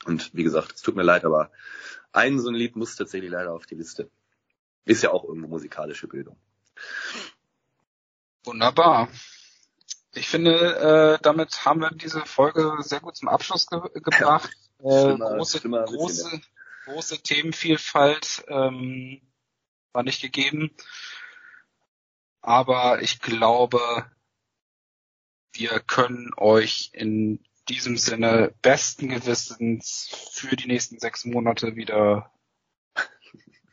[0.05, 1.51] Und wie gesagt, es tut mir leid, aber
[2.13, 4.11] ein so ein Lied muss tatsächlich leider auf die Liste.
[4.85, 6.37] Ist ja auch irgendwo musikalische Bildung.
[8.45, 9.09] Wunderbar.
[10.15, 14.51] Ich finde, äh, damit haben wir diese Folge sehr gut zum Abschluss ge gebracht.
[14.83, 16.41] Ja, schlimmer, äh, große, schlimmer große,
[16.85, 19.21] große Themenvielfalt ähm,
[19.93, 20.71] war nicht gegeben.
[22.41, 24.11] Aber ich glaube,
[25.53, 32.33] wir können euch in diesem Sinne besten Gewissens für die nächsten sechs Monate wieder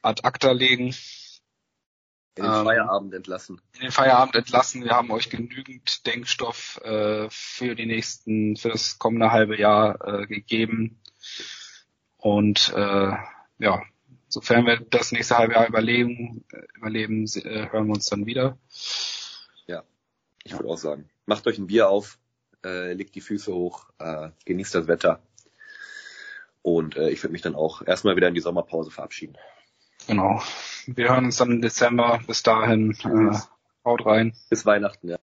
[0.01, 0.95] ad acta legen.
[2.35, 3.61] In den ähm, Feierabend entlassen.
[3.73, 4.83] In den Feierabend entlassen.
[4.83, 10.27] Wir haben euch genügend Denkstoff äh, für die nächsten, für das kommende halbe Jahr äh,
[10.27, 11.01] gegeben.
[12.19, 13.13] Und äh,
[13.59, 13.81] ja,
[14.27, 16.45] sofern wir das nächste halbe Jahr überleben,
[16.75, 18.57] überleben, äh, hören wir uns dann wieder.
[19.65, 19.83] Ja,
[20.43, 22.19] ich würde auch sagen, macht euch ein Bier auf,
[22.63, 25.21] äh, legt die Füße hoch, äh, genießt das Wetter.
[26.61, 29.37] Und äh, ich würde mich dann auch erstmal wieder in die Sommerpause verabschieden.
[30.07, 30.41] Genau.
[30.87, 32.19] Wir hören uns dann im Dezember.
[32.27, 33.37] Bis dahin, äh,
[33.85, 34.33] haut rein.
[34.49, 35.19] Bis Weihnachten, ja.